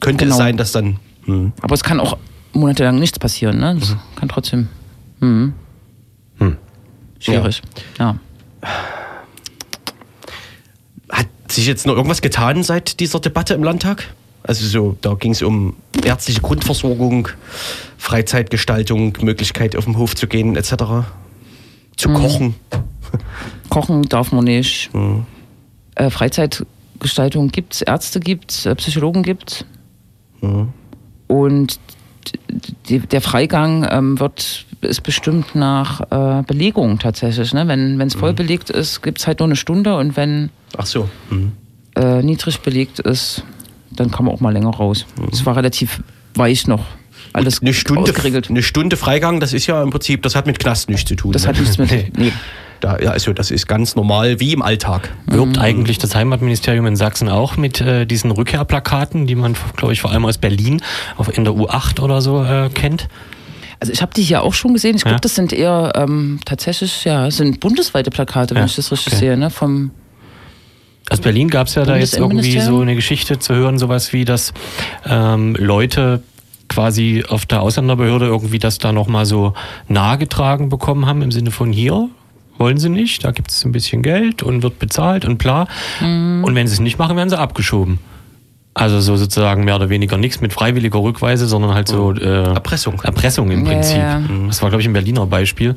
[0.00, 0.34] könnte Genau.
[0.36, 0.98] es sein, dass dann.
[1.26, 1.52] Hm.
[1.60, 2.16] Aber es kann auch
[2.54, 3.76] monatelang nichts passieren, ne?
[3.78, 4.68] Das kann trotzdem.
[5.20, 5.52] Mhm.
[7.20, 7.62] Schwierig.
[7.98, 8.16] Ja.
[11.10, 14.12] Hat sich jetzt noch irgendwas getan seit dieser Debatte im Landtag?
[14.46, 15.74] Also so, da ging es um
[16.04, 17.28] ärztliche Grundversorgung,
[17.96, 20.74] Freizeitgestaltung, Möglichkeit auf den Hof zu gehen etc.
[21.96, 22.54] Zu kochen.
[23.70, 24.92] Kochen darf man nicht.
[24.94, 25.24] Mhm.
[25.94, 29.64] Äh, Freizeitgestaltung gibt's, Ärzte gibt's, äh, Psychologen gibt's.
[30.42, 30.68] Mhm.
[31.26, 31.80] Und
[32.88, 37.54] die, der Freigang ähm, wird ist bestimmt nach äh, Belegung tatsächlich.
[37.54, 37.66] Ne?
[37.66, 41.08] Wenn es voll belegt ist, gibt's halt nur eine Stunde und wenn Ach so.
[41.30, 41.52] Mhm.
[41.96, 43.44] äh, niedrig belegt ist,
[43.96, 45.06] dann kann man auch mal länger raus.
[45.32, 46.02] Es war relativ
[46.34, 46.84] weich noch.
[47.32, 48.48] Alles Eine Stunde, ausgeregelt.
[48.50, 51.32] eine Stunde Freigang, das ist ja im Prinzip, das hat mit Knast nichts zu tun.
[51.32, 51.48] Das ne?
[51.48, 52.16] hat nichts mit.
[52.18, 52.32] Nee.
[52.80, 55.10] Da, ja, also das ist ganz normal, wie im Alltag.
[55.26, 60.00] Wirbt eigentlich das Heimatministerium in Sachsen auch mit äh, diesen Rückkehrplakaten, die man, glaube ich,
[60.02, 60.82] vor allem aus Berlin
[61.16, 63.08] auf, in der U8 oder so äh, kennt?
[63.80, 64.96] Also ich habe die hier auch schon gesehen.
[64.96, 65.20] Ich glaube, Ja?
[65.20, 69.20] das sind eher ähm, tatsächlich, ja, sind bundesweite Plakate, wenn Ja, ich das richtig okay.
[69.20, 69.50] sehe, ne?
[69.50, 69.90] Vom
[71.10, 74.24] Aus Berlin gab es ja da jetzt irgendwie so eine Geschichte zu hören, sowas wie,
[74.24, 74.54] dass
[75.04, 76.22] ähm, Leute
[76.68, 79.52] quasi auf der Ausländerbehörde irgendwie das da nochmal so
[79.88, 82.08] nahegetragen bekommen haben, im Sinne von hier
[82.58, 85.66] wollen sie nicht, da gibt es ein bisschen Geld und wird bezahlt und bla.
[86.00, 86.44] Mhm.
[86.44, 87.98] Und wenn sie es nicht machen, werden sie abgeschoben.
[88.76, 93.00] Also so sozusagen mehr oder weniger nichts mit freiwilliger Rückweise, sondern halt so äh, Erpressung.
[93.02, 93.96] Erpressung im Ja, Prinzip.
[93.98, 94.20] ja.
[94.48, 95.76] Das war, glaube ich, ein Berliner Beispiel.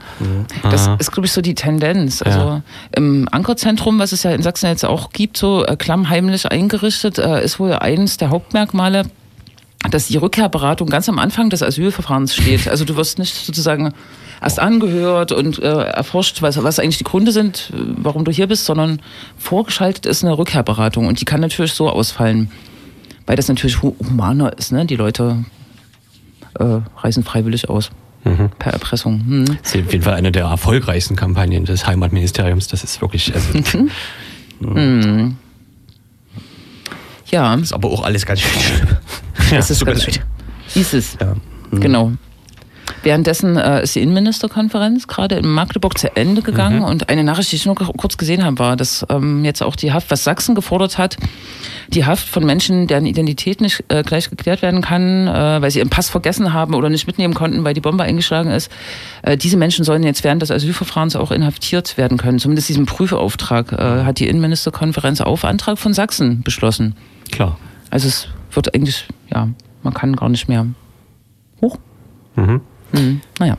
[0.64, 0.96] Das Ah.
[1.00, 2.24] ist, glaube ich, so die Tendenz.
[2.24, 2.62] Also Ja.
[2.96, 7.44] im Ankerzentrum, was es ja in Sachsen jetzt auch gibt, so äh, klammheimlich eingerichtet, äh,
[7.44, 9.04] ist wohl eines der Hauptmerkmale,
[9.92, 12.68] dass die Rückkehrberatung ganz am Anfang des Asylverfahrens steht.
[12.68, 13.94] Also du wirst nicht sozusagen
[14.42, 18.48] erst angehört und äh, erforscht, was, was eigentlich die Gründe sind, äh, warum du hier
[18.48, 19.02] bist, sondern
[19.38, 22.50] vorgeschaltet ist eine Rückkehrberatung und die kann natürlich so ausfallen,
[23.28, 24.72] weil das natürlich hu- humaner ist.
[24.72, 24.86] Ne?
[24.88, 25.46] Die Leute
[26.60, 27.92] äh, reisen freiwillig aus
[28.60, 29.24] per Erpressung.
[29.26, 29.46] Hm.
[29.64, 32.68] Das ist auf jeden Fall eine der erfolgreichsten Kampagnen des Heimatministeriums.
[32.68, 33.60] Das ist wirklich, also,
[37.30, 37.56] Ja.
[37.56, 38.88] Ist aber auch alles ganz schön schlimm.
[39.52, 40.26] Das ist mir ganz leid.
[40.76, 41.18] Ist es.
[41.22, 41.36] Ja.
[41.72, 42.14] Genau.
[43.08, 47.56] Währenddessen äh, ist die Innenministerkonferenz gerade in Magdeburg zu Ende gegangen und eine Nachricht, die
[47.56, 50.98] ich nur kurz gesehen habe, war, dass ähm, jetzt auch die Haft, was Sachsen gefordert
[50.98, 51.16] hat,
[51.88, 55.80] die Haft von Menschen, deren Identität nicht äh, gleich geklärt werden kann, äh, weil sie
[55.80, 58.70] ihren Pass vergessen haben oder nicht mitnehmen konnten, weil die Bombe eingeschlagen ist.
[59.22, 62.40] Äh, diese Menschen sollen jetzt während des Asylverfahrens auch inhaftiert werden können.
[62.40, 66.98] Zumindest diesen Prüfauftrag äh, hat die Innenministerkonferenz auf Antrag von Sachsen beschlossen.
[67.32, 67.58] klar.
[67.90, 69.48] Also es wird eigentlich, ja,
[69.82, 70.66] man kann gar nicht mehr
[71.62, 71.78] hoch.
[72.36, 72.60] Mhm.
[72.92, 73.22] Mhm.
[73.40, 73.58] Naja.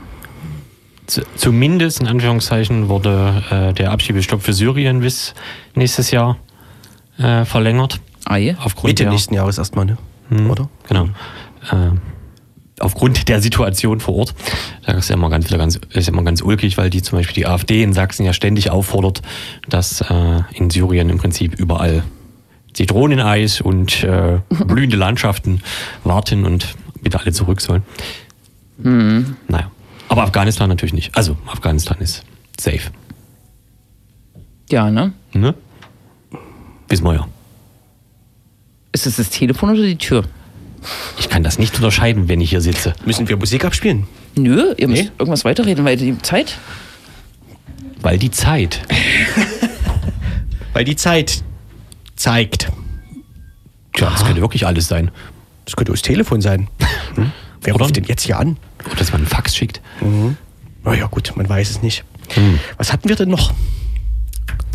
[1.07, 5.33] Z zumindest in Anführungszeichen wurde äh, der Abschiebestopp für Syrien bis
[5.75, 6.37] nächstes Jahr
[7.17, 7.99] äh, verlängert.
[8.25, 8.55] Ei.
[8.59, 9.97] Aufgrund Mitte der, nächsten Jahres erstmal, ne?
[10.29, 10.51] Mhm.
[10.51, 10.69] Oder?
[10.87, 11.05] Genau.
[11.71, 11.97] Äh,
[12.79, 14.35] aufgrund der Situation vor Ort.
[14.85, 17.35] Da ist ja immer ganz, wieder ganz, ist immer ganz ulkig, weil die zum Beispiel
[17.35, 19.21] die AfD in Sachsen ja ständig auffordert,
[19.67, 22.03] dass äh, in Syrien im Prinzip überall
[22.73, 25.61] Zitroneneis und äh, blühende Landschaften
[26.03, 27.83] warten und bitte alle zurück sollen.
[28.81, 29.71] Naja.
[30.07, 31.15] Aber Afghanistan natürlich nicht.
[31.15, 32.23] Also Afghanistan ist
[32.59, 32.89] safe.
[34.69, 35.13] Ja, ne?
[35.33, 35.53] Ne?
[36.87, 37.27] Wissen wir ja.
[38.91, 40.23] Ist es das Telefon oder die Tür?
[41.19, 42.93] Ich kann das nicht unterscheiden, wenn ich hier sitze.
[43.05, 44.07] Müssen wir Musik abspielen?
[44.35, 45.09] Nö, ihr müsst Nee.
[45.19, 46.57] irgendwas weiterreden, weil die Zeit.
[48.01, 48.81] Weil die Zeit.
[50.73, 51.43] Weil die Zeit
[52.15, 52.71] zeigt.
[53.93, 55.11] Tja, das könnte wirklich alles sein.
[55.65, 56.69] Das könnte das Telefon sein.
[57.15, 57.31] Hm?
[57.61, 57.83] Wer Oder?
[57.85, 58.55] ruft denn jetzt hier an?
[58.85, 59.81] Oder dass man einen Fax schickt.
[60.83, 62.03] Naja, gut, man weiß es nicht.
[62.77, 63.53] Was hatten wir denn noch?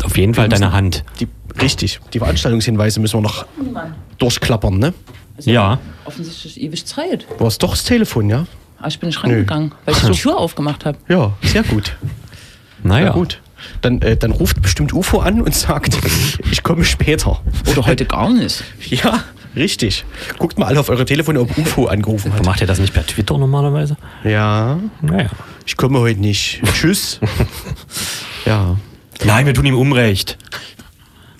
[0.03, 1.03] Auf jeden Fall deine Hand.
[1.19, 1.27] Die,
[1.59, 3.45] richtig, die Veranstaltungshinweise müssen wir noch
[4.17, 4.93] durchklappern, ne?
[5.41, 5.79] Ja.
[6.05, 7.25] Offensichtlich ewig Zeit.
[7.39, 8.45] War es doch das Telefon, ja?
[8.77, 10.97] Aber ich bin nicht rangegangen, weil ich die Tür aufgemacht habe.
[11.07, 11.97] Ja, sehr gut.
[12.83, 13.07] Naja.
[13.07, 13.41] Ja, gut.
[13.81, 15.97] Dann, äh, dann ruft bestimmt UFO an und sagt,
[16.51, 17.41] ich komme später.
[17.71, 18.63] Oder heute gar nicht.
[18.89, 19.23] Ja,
[19.55, 20.05] richtig.
[20.37, 22.45] Guckt mal alle auf eure Telefone, ob UFO angerufen hat.
[22.45, 23.97] Macht ihr das nicht per Twitter normalerweise?
[24.23, 25.29] Ja, Naja.
[25.65, 26.61] ich komme heute nicht.
[26.73, 27.19] Tschüss.
[28.45, 28.75] ja.
[29.23, 30.37] Nein, wir tun ihm Unrecht.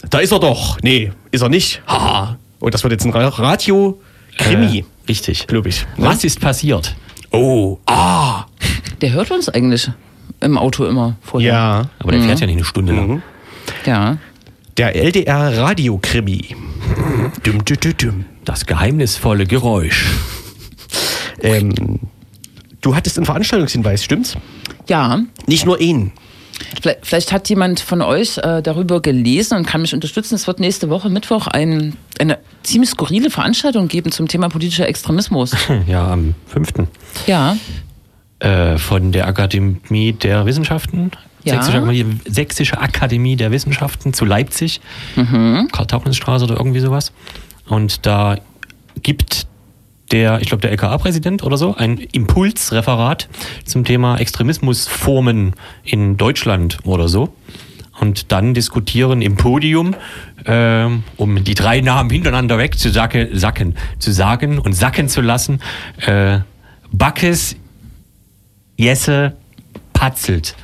[0.09, 0.77] Da ist er doch.
[0.81, 1.81] Nee, ist er nicht.
[1.87, 2.37] Haha.
[2.59, 5.47] Und das wird jetzt ein Ra- Radio-Krimi, Äh, richtig.
[5.47, 5.85] glaube ich.
[5.97, 6.95] Was ist passiert?
[7.31, 8.45] Oh, ah.
[9.01, 9.89] Der hört uns eigentlich
[10.39, 11.53] im Auto immer vorher.
[11.53, 11.85] Ja.
[11.99, 13.21] Aber der fährt ja nicht eine Stunde lang.
[13.85, 14.17] Ja.
[14.77, 16.55] Der LDR-Radio-Krimi.
[18.43, 20.05] Das geheimnisvolle Geräusch.
[21.41, 21.99] Ähm,
[22.81, 24.37] du hattest einen Veranstaltungshinweis, stimmt's?
[24.87, 25.21] Ja.
[25.47, 26.11] Nicht nur ihn.
[26.81, 30.35] Vielleicht, vielleicht hat jemand von euch äh, darüber gelesen und kann mich unterstützen.
[30.35, 35.55] Es wird nächste Woche Mittwoch ein, eine ziemlich skurrile Veranstaltung geben zum Thema politischer Extremismus.
[35.87, 36.87] Ja, am 5.
[37.27, 37.57] Ja.
[38.39, 41.11] Äh, von der Akademie der Wissenschaften
[41.45, 41.53] Ja.
[41.53, 44.81] Sächsische, Akademie, Sächsische Akademie der Wissenschaften zu Leipzig.
[45.15, 45.69] Mhm.
[45.71, 47.13] Karl-Tauchnitz-Straße oder irgendwie sowas.
[47.67, 48.37] Und da
[49.01, 49.47] gibt
[50.11, 53.27] der, ich glaube, der LKA-Präsident oder so, ein Impulsreferat
[53.63, 57.33] zum Thema Extremismusformen in Deutschland oder so.
[57.99, 59.95] Und dann diskutieren im Podium,
[60.45, 65.21] ähm, um die drei Namen hintereinander weg zu sacke, sacken, zu sagen und sacken zu
[65.21, 65.61] lassen,
[66.05, 66.39] äh,
[66.91, 67.55] Backes,
[68.77, 69.35] Jesse,
[69.93, 70.55] Patzelt.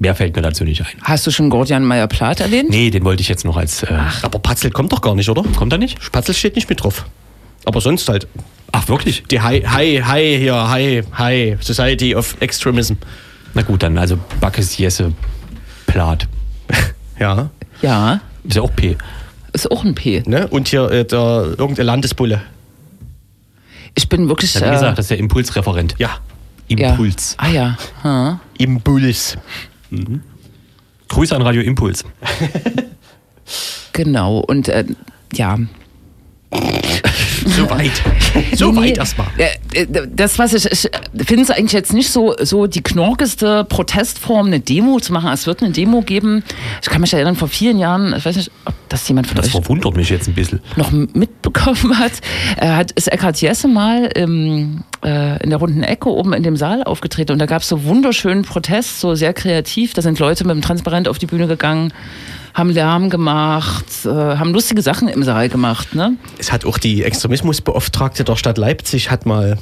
[0.00, 0.86] Mehr fällt mir dazu nicht ein.
[1.02, 2.70] Hast du schon Gordian Meyer-Plath erwähnt?
[2.70, 3.82] Nee, den wollte ich jetzt noch als.
[3.82, 5.42] Äh, Aber Patzel kommt doch gar nicht, oder?
[5.42, 6.10] kommt er nicht?
[6.10, 7.04] Patzel steht nicht mit drauf.
[7.66, 8.26] Aber sonst halt.
[8.72, 9.24] Ach, wirklich?
[9.30, 12.94] Die Hi, Hi, Hi hier, Hi, Hi, Society of Extremism.
[13.52, 15.12] Na gut, dann also Backes, Jesse,
[15.86, 16.26] Plat.
[17.18, 17.50] Ja.
[17.82, 18.96] Ja, Ist ja auch P.
[19.52, 20.22] ist auch ein P.
[20.24, 20.46] Ne?
[20.48, 22.40] Und hier äh, der irgendein Landesbulle.
[23.94, 24.54] Ich bin wirklich.
[24.54, 25.96] Ja, wie äh, gesagt, das ist der Impulsreferent.
[25.98, 26.08] Ja.
[26.68, 26.92] ja.
[26.92, 27.34] Impuls.
[27.36, 27.76] Ah ja.
[28.00, 28.38] Hm.
[28.56, 29.36] Impuls.
[31.08, 32.04] Grüße an Radio Impuls.
[33.92, 34.38] Genau.
[34.38, 34.84] Und äh,
[35.34, 35.58] ja.
[37.56, 38.02] So weit.
[38.56, 39.26] So Nee, erstmal.
[39.36, 40.90] Äh, Das, was ich, ich
[41.26, 45.30] finde es eigentlich jetzt nicht so, so die knorkeste Protestform, eine Demo zu machen.
[45.32, 46.42] Es wird eine Demo geben.
[46.82, 49.46] Ich kann mich erinnern, vor vielen Jahren, ich weiß nicht, ob das jemand von Das
[49.46, 50.60] euch verwundert mich jetzt ein bisschen.
[50.76, 52.12] noch mitbekommen hat,
[52.58, 56.56] äh, hat ist Eckhard Jesse mal im, äh, in der runden Ecke oben in dem
[56.56, 59.94] Saal aufgetreten und da gab es so wunderschönen Protest, so sehr kreativ.
[59.94, 61.92] Da sind Leute mit dem Transparent auf die Bühne gegangen,
[62.54, 65.94] haben Lärm gemacht, äh, haben lustige Sachen im Saal gemacht.
[65.94, 66.16] Ne?
[66.38, 69.58] Es hat auch die Extremismusbeauftragte der Stadt Leipzig hat mal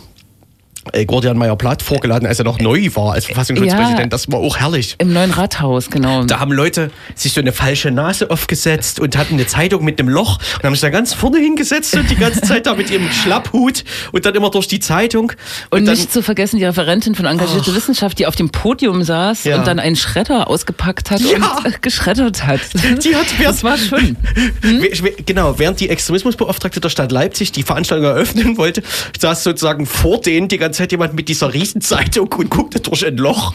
[1.07, 3.99] Gordian Meyer-Plath vorgeladen, als er noch neu war als Verfassungsschutzpräsident.
[4.01, 4.07] Ja.
[4.07, 4.95] Das war auch herrlich.
[4.99, 6.25] Im neuen Rathaus, genau.
[6.25, 10.09] Da haben Leute sich so eine falsche Nase aufgesetzt und hatten eine Zeitung mit einem
[10.09, 13.11] Loch und haben sich da ganz vorne hingesetzt und die ganze Zeit da mit ihrem
[13.11, 15.33] Schlapphut und dann immer durch die Zeitung.
[15.71, 19.45] Und, dann, nicht zu vergessen die Referentin von Engagierte Wissenschaft, die auf dem Podium saß
[19.45, 19.59] Ja.
[19.59, 21.37] und dann einen Schredder ausgepackt hat Ja.
[21.37, 22.61] und äh, geschreddert hat.
[23.05, 24.17] Die hat das war schön.
[24.63, 28.83] We- we- Genau, während die Extremismusbeauftragte der Stadt Leipzig die Veranstaltung eröffnen wollte,
[29.19, 33.17] saß sozusagen vor denen die ganze Zeit jemand mit dieser Riesenzeitung und guckte durch ein
[33.17, 33.55] Loch.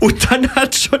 [0.00, 1.00] Und dann hat schon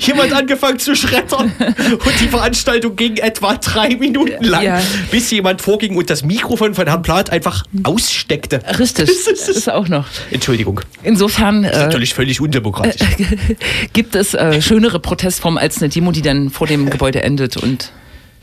[0.00, 1.52] jemand angefangen zu schreddern.
[1.58, 4.80] Und die Veranstaltung ging etwa drei Minuten lang, Ja.
[5.10, 8.60] bis jemand vorging und das Mikrofon von Herrn Plath einfach aussteckte.
[8.78, 10.06] Richtig, Das das ist, ist auch noch.
[10.30, 13.00] Entschuldigung, Insofern das ist äh, natürlich völlig undemokratisch.
[13.92, 17.56] gibt es äh, schönere Protestformen als eine Demo, die dann vor dem Gebäude endet.
[17.56, 17.92] Und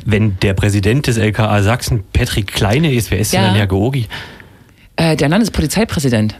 [0.05, 3.47] Wenn der Präsident des LKA Sachsen Patrick Kleine ist, wer ist denn Ja.
[3.47, 4.07] dann Herr Georgi?
[4.95, 6.35] äh, der Landespolizeipräsident.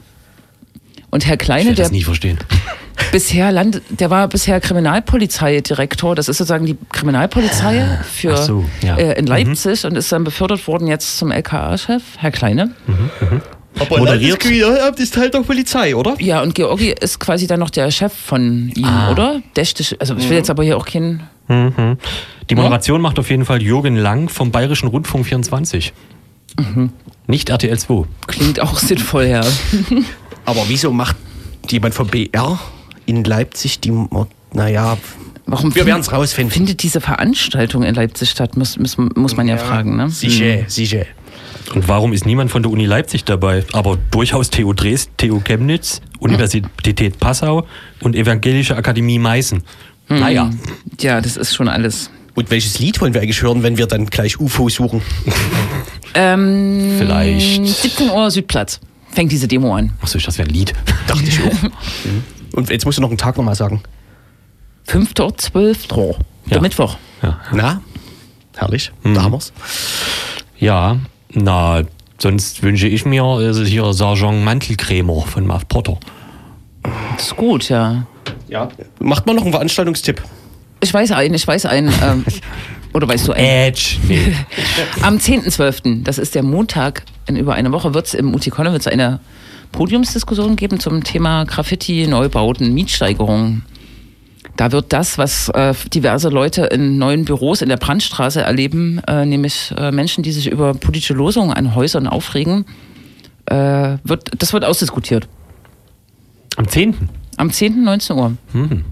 [1.12, 2.38] Und Herr Ich Kleine, werde der das nie verstehen.
[3.12, 6.16] bisher Land, der war bisher Kriminalpolizeidirektor.
[6.16, 8.96] Das ist sozusagen die Kriminalpolizei für Ach so, ja.
[8.98, 12.72] äh, in Leipzig und ist dann befördert worden jetzt zum LKA-Chef, Herr Kleine.
[13.80, 14.44] Aber Moderiert.
[14.44, 16.16] Landeskriminalamt ist halt auch Polizei, oder?
[16.20, 19.12] Ja, und Georgi ist quasi dann noch der Chef von ihm, Ah.
[19.12, 19.42] oder?
[19.56, 21.24] Dächtig, also ich will jetzt aber hier auch keinen.
[21.48, 21.98] Mhm.
[22.50, 25.94] Die Moderation macht auf jeden Fall Jürgen Lang vom Bayerischen Rundfunk 24.
[26.60, 26.92] Mhm.
[27.28, 28.06] Nicht RTL 2.
[28.28, 29.42] Klingt auch sinnvoll, ja.
[30.50, 31.16] Aber wieso macht
[31.70, 32.60] jemand vom BR
[33.06, 34.98] in Leipzig die, Mo- naja,
[35.46, 36.52] Warum wir werden es rausfinden.
[36.52, 38.58] findet diese Veranstaltung in Leipzig statt?
[38.58, 40.10] Muss, muss, muss man ja, fragen, ne?
[40.10, 41.06] Sicher, sicher.
[41.76, 43.64] Und warum ist niemand von der Uni Leipzig dabei?
[43.74, 47.68] Aber durchaus TU Dresden, TU Chemnitz, Universität Passau
[48.02, 49.62] und Evangelische Akademie Meißen.
[50.08, 50.20] Hm.
[50.20, 50.50] Naja,
[51.00, 52.10] Ja, das ist schon alles.
[52.34, 55.02] Und welches Lied wollen wir eigentlich hören, wenn wir dann gleich UFO suchen?
[56.16, 57.66] Ähm, Vielleicht.
[57.68, 58.80] 17 Uhr Südplatz.
[59.12, 59.92] Fängt diese Demo an.
[60.02, 60.74] achso, das wäre ein Lied.
[61.08, 62.56] Dachte ich auch.
[62.58, 63.82] Und jetzt musst du noch einen Tag nochmal sagen.
[64.86, 65.14] 5.
[65.38, 65.88] 12.
[65.88, 66.16] Der
[66.48, 66.62] Ja.
[66.62, 66.98] Mittwoch.
[67.22, 67.40] Ja.
[67.54, 67.82] Na?
[68.56, 68.92] Herrlich.
[69.04, 69.54] Da haben wir's.
[70.58, 70.98] ja,
[71.32, 71.84] na,
[72.18, 75.98] sonst wünsche ich mir also hier Sergeant Mantelkrämer von Muff Potter.
[77.16, 78.06] Das ist gut, ja.
[78.48, 78.70] Ja.
[79.00, 80.22] Macht mal noch einen Veranstaltungstipp.
[80.82, 81.94] Ich weiß einen, ich weiß einen.
[82.02, 82.26] Ähm,
[82.94, 83.34] oder weißt du?
[83.34, 83.98] Edge.
[84.08, 84.34] Nee.
[85.02, 88.88] Am 10.12., das ist der Montag in über einer Woche, wird es im Utikone wird's
[88.88, 89.20] eine
[89.72, 93.64] Podiumsdiskussion geben zum Thema Graffiti, Neubauten, Mietsteigerungen.
[94.58, 99.26] Da wird das, was äh, diverse Leute in neuen Büros in der Brandstraße erleben, äh,
[99.26, 102.66] nämlich äh, Menschen, die sich über politische Losungen an Häusern aufregen,
[103.46, 105.30] äh, wird, das wird ausdiskutiert.
[106.58, 107.10] Am 10.
[107.38, 107.84] Am 10.
[107.84, 108.34] 19 Uhr.
[108.52, 108.84] Hm.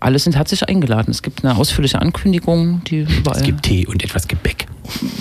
[0.00, 1.10] Alle sind herzlich eingeladen.
[1.10, 3.38] Es gibt eine ausführliche Ankündigung, die überall.
[3.38, 4.66] Es gibt Tee und etwas Gebäck.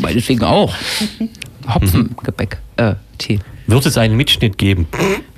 [0.02, 0.74] meinetwegen auch.
[1.74, 3.40] Hopfengebäck, äh, Tee.
[3.68, 4.88] Wird es einen Mitschnitt geben?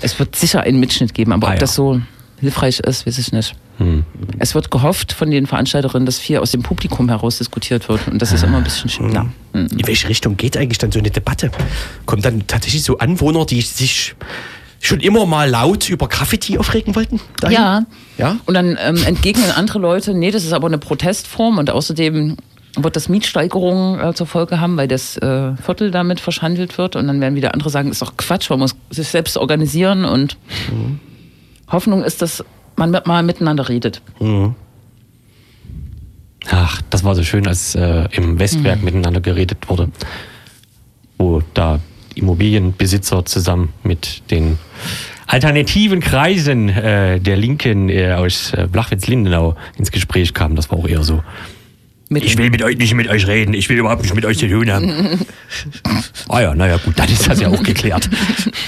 [0.02, 1.60] Es wird sicher einen Mitschnitt geben, aber Ah, ob ja.
[1.62, 2.02] das so
[2.42, 3.56] hilfreich ist, weiß ich nicht.
[3.78, 4.04] Hm.
[4.40, 8.08] Es wird gehofft von den Veranstalterinnen, dass viel aus dem Publikum heraus diskutiert wird.
[8.08, 9.28] Und das ist immer ein bisschen schwer.
[9.54, 11.52] In welche Richtung geht eigentlich dann so eine Debatte?
[12.06, 14.16] Kommen dann tatsächlich so Anwohner, die sich
[14.80, 17.20] schon immer mal laut über Graffiti aufregen wollten?
[17.40, 17.56] dahin?
[17.58, 17.86] Ja.
[18.18, 18.38] Ja?
[18.46, 22.38] Und dann ähm, entgegnen andere Leute, nee, das ist aber eine Protestform und außerdem
[22.80, 26.96] wird das Mietsteigerungen äh, zur Folge haben, weil das äh, Viertel damit verschandelt wird.
[26.96, 30.38] Und dann werden wieder andere sagen, ist doch Quatsch, man muss sich selbst organisieren und
[31.72, 34.02] Hoffnung ist, dass man mit- mal miteinander redet.
[36.50, 39.90] Ach, das war so schön, als äh, im Westwerk miteinander geredet wurde,
[41.18, 41.80] wo da
[42.18, 44.58] Immobilienbesitzer zusammen mit den
[45.28, 50.56] alternativen Kreisen äh, der Linken äh, aus äh, Blachwitz-Lindenau ins Gespräch kamen.
[50.56, 51.24] Das war auch eher so.
[52.10, 54.38] Mit Ich will mit euch nicht mit euch reden, ich will überhaupt nicht mit euch
[54.38, 55.26] zu tun haben.
[56.30, 58.10] ah ja, naja, gut, dann ist das ja auch geklärt.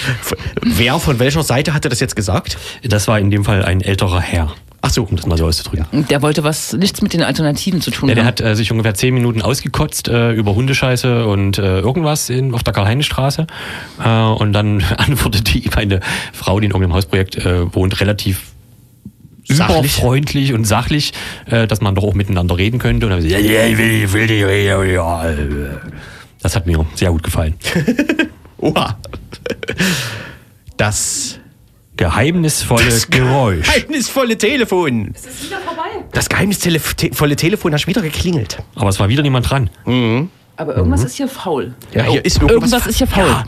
[0.61, 2.57] Wer von welcher Seite hatte das jetzt gesagt?
[2.83, 4.53] Das war in dem Fall ein älterer Herr.
[4.81, 5.03] Ach so.
[5.03, 6.05] um das mal so auszudrücken.
[6.09, 8.29] Der wollte was, nichts mit den Alternativen zu tun Ja, der haben.
[8.29, 12.63] hat äh, sich ungefähr zehn Minuten ausgekotzt äh, über Hundescheiße und äh, irgendwas in, auf
[12.63, 13.47] der Karl-Heine-Straße.
[14.03, 15.99] Äh, und dann antwortete ihm eine
[16.33, 18.41] Frau, die in irgendeinem Hausprojekt äh, wohnt, relativ
[19.51, 19.97] Sachlich.
[19.97, 21.13] überfreundlich und sachlich,
[21.47, 23.07] äh, dass man doch auch miteinander reden könnte.
[23.07, 24.93] Und dann gesagt, ja, ich will, ich will die reden.
[24.93, 25.35] Ja, äh.
[26.41, 27.55] Das hat mir sehr gut gefallen.
[28.59, 28.97] Oha.
[30.77, 31.39] Das
[31.99, 33.65] Geheimnisvolle Geräusch.
[33.67, 35.07] geheimnisvolle Telefon.
[35.13, 35.83] Ist das wieder vorbei?
[36.13, 38.57] Das geheimnisvolle Telefon hat schon wieder geklingelt.
[38.75, 39.69] Aber es war wieder niemand dran.
[40.55, 41.73] Aber irgendwas ist hier faul.
[41.93, 43.25] Ja, hier ist irgendwas, irgendwas- ist hier faul.
[43.27, 43.43] Ja.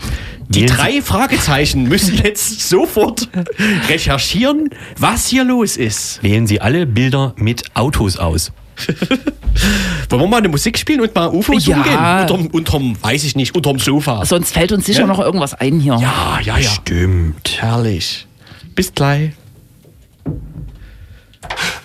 [0.49, 3.29] Die drei Fragezeichen müssen jetzt sofort
[3.87, 6.21] recherchieren, was hier los ist.
[6.21, 8.51] Wählen Sie alle Bilder mit Autos aus.
[10.09, 11.77] Wollen wir mal eine Musik spielen und mal UFOs Ja.
[11.77, 11.93] umgehen?
[11.97, 14.25] Unterm, unterm, weiß ich nicht, unterm Sofa.
[14.25, 15.07] Sonst fällt uns sicher Ja.
[15.07, 15.95] noch irgendwas ein hier.
[16.01, 16.69] Ja, ja, ja.
[16.69, 17.57] Stimmt.
[17.61, 18.27] Herrlich.
[18.75, 19.31] Bis gleich.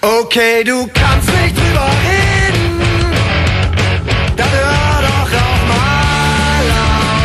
[0.01, 2.80] Okay, du kannst nicht drüber reden.
[4.37, 7.16] Dann hör doch auch mal auf.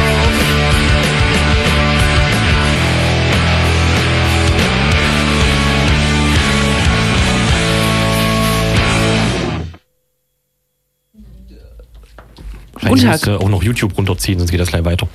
[12.73, 13.11] Wahrscheinlich Tag.
[13.11, 15.07] musst du auch noch YouTube runterziehen, sonst geht das gleich weiter.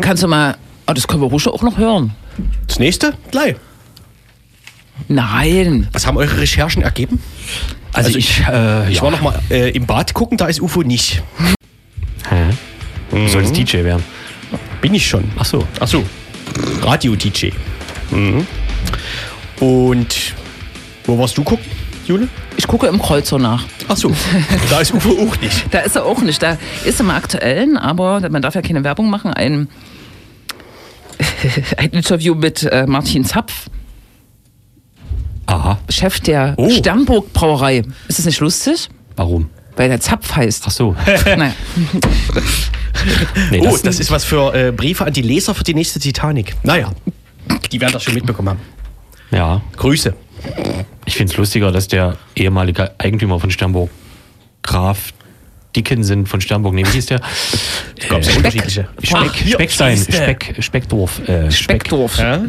[0.00, 0.56] Kannst du mal.
[0.86, 2.12] Oh, das können wir ruhig auch noch hören.
[2.66, 3.14] Das nächste?
[3.30, 3.56] Gleich.
[5.08, 5.88] Nein.
[5.92, 7.20] Was haben eure Recherchen ergeben?
[7.92, 9.02] Also, Also ich, äh, Ich ja.
[9.02, 11.22] war noch mal äh, im Bad gucken, da ist UFO nicht.
[12.28, 12.50] Hä?
[13.10, 14.02] Du sollst DJ werden.
[14.80, 15.24] Bin ich schon.
[15.38, 15.66] Ach so.
[15.80, 16.02] Ach so.
[16.82, 17.50] Radio-DJ.
[18.10, 18.46] Mhm.
[19.60, 20.34] Und
[21.04, 21.64] wo warst du gucken,
[22.06, 22.28] Jule?
[22.56, 23.64] Ich gucke im Kreuzer nach.
[23.88, 24.12] Ach so.
[24.70, 25.66] da ist UFO auch nicht.
[25.70, 26.42] Da ist er auch nicht.
[26.42, 29.68] Da ist im Aktuellen, aber man darf ja keine Werbung machen, ein,
[31.76, 33.68] ein Interview mit äh, Martin Zapf,
[35.46, 35.78] Aha.
[35.88, 36.70] Chef der Oh.
[36.70, 37.82] Sternburg Brauerei.
[38.08, 38.88] Ist das nicht lustig?
[39.16, 39.50] Warum?
[39.76, 40.64] Weil der Zapf heißt.
[40.66, 40.96] Ach so.
[41.24, 41.52] Naja.
[43.50, 46.54] Nee, oh, das, ist was für äh, Briefe an die Leser für die nächste Titanic.
[46.62, 46.92] Naja,
[47.72, 48.60] die werden das schon mitbekommen haben.
[49.30, 49.60] Ja.
[49.76, 50.14] Grüße.
[51.04, 53.90] Ich finde es lustiger, dass der ehemalige Eigentümer von Sternburg,
[54.62, 55.12] Graf
[55.74, 57.20] Dickinson von Sternburg, nee, wie hieß der?
[58.08, 58.88] Gab es ja unterschiedliche.
[59.02, 59.96] Speck, hier, Speckstein.
[59.96, 61.20] Speck, Speckdorf.
[61.28, 62.18] Äh, Speck, Speckdorf.
[62.18, 62.42] Ja?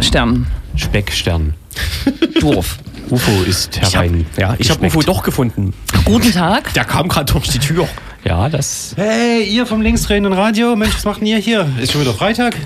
[0.00, 0.46] Stern.
[0.76, 1.54] Speckstern.
[2.40, 2.78] Dorf.
[3.10, 4.26] UFO ist Ich habe herein.
[4.38, 4.96] ja, ich hab gespeckt.
[4.96, 5.74] UFO doch gefunden.
[6.04, 6.72] Guten Tag.
[6.74, 7.86] Der kam gerade durch die Tür.
[8.24, 8.94] Ja, das.
[8.96, 11.68] Hey, ihr vom linksdrehenden Radio, Mensch, was macht denn ihr hier?
[11.80, 12.56] Ist schon wieder Freitag?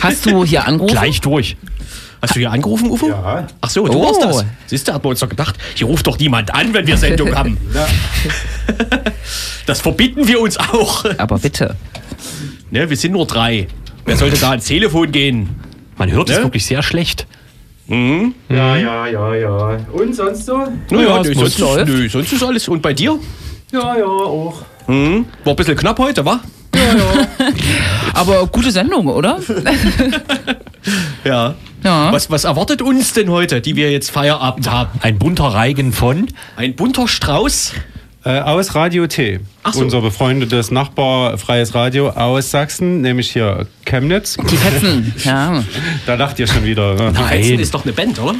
[0.00, 0.92] Hast du hier angerufen?
[0.92, 1.56] Gleich durch.
[2.22, 3.08] Hast du hier angerufen, UFO?
[3.08, 3.46] Ja.
[3.60, 4.04] Ach so, du Oh.
[4.06, 4.44] warst das.
[4.66, 7.34] Siehst du, hat man uns doch gedacht, hier ruft doch niemand an, wenn wir Sendung
[7.34, 7.58] haben.
[9.66, 11.04] Das verbieten wir uns auch.
[11.18, 11.74] Aber bitte.
[12.70, 13.66] Ne, wir sind nur drei.
[14.04, 15.48] Wer sollte da ans Telefon gehen?
[15.96, 16.44] Man hört es Ne?
[16.44, 17.26] wirklich sehr schlecht.
[17.88, 17.96] Ja,
[18.76, 19.78] ja, ja, ja.
[19.92, 20.58] Und sonst so?
[20.90, 22.68] Naja, es nö, sonst, ist, nö, sonst ist alles.
[22.68, 23.18] Und bei dir?
[23.72, 24.62] Ja, ja, auch.
[24.86, 26.38] War ein bisschen knapp heute, wa?
[28.14, 29.40] Aber gute Sendung, oder?
[31.24, 31.54] Ja.
[31.84, 32.12] Ja.
[32.12, 34.98] Was, was erwartet uns denn heute, die wir jetzt Feierabend haben?
[35.02, 36.26] Ein bunter Reigen von.
[36.56, 37.74] Ein bunter Strauß?
[38.24, 39.38] Äh, aus Radio T.
[39.62, 39.80] Ach so.
[39.82, 44.36] Unser befreundetes Nachbar Freies Radio aus Sachsen, nämlich hier Chemnitz.
[44.50, 45.14] Die Fetzen.
[45.24, 45.62] Ja.
[46.06, 46.94] Da lacht ihr schon wieder.
[46.94, 47.12] Ne?
[47.14, 48.34] Fetzen Nein, ist doch eine Band, oder?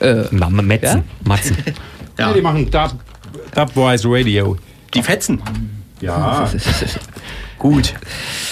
[0.32, 1.04] Ma- Ma- Metzen.
[1.24, 1.56] Matzen.
[2.18, 2.96] Ja, die machen Dub,
[3.54, 4.56] Dubwise Radio.
[4.92, 5.40] Die Fetzen.
[6.02, 6.50] Ja.
[7.60, 7.92] Gut.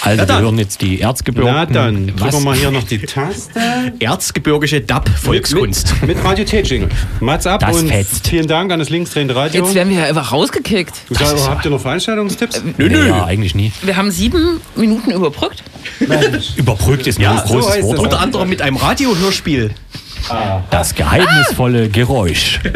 [0.01, 1.49] Also, wir hören jetzt die Erzgebirge.
[1.51, 3.59] Na dann, drücken wir mal hier noch die Taste.
[3.99, 5.95] Erzgebirgische Dub-Volkskunst.
[6.01, 6.89] Mit, mit Radio T-Jingle.
[7.19, 8.27] Mats ab Das und fetzt.
[8.27, 9.65] vielen Dank an das linksdrehende Radio.
[9.65, 10.93] Jetzt werden wir ja einfach rausgekickt.
[11.09, 12.61] Du sag, habt ihr noch Veranstaltungstipps?
[12.77, 13.07] Nö, Nee, nö.
[13.07, 13.71] ja, eigentlich nie.
[13.81, 15.63] Wir haben sieben Minuten überbrückt.
[16.55, 17.97] Überbrückt ist Ja, ein großes so heißt Wort.
[17.99, 19.71] Unter anderem mit einem Radiohörspiel.
[20.69, 22.59] Das geheimnisvolle Geräusch.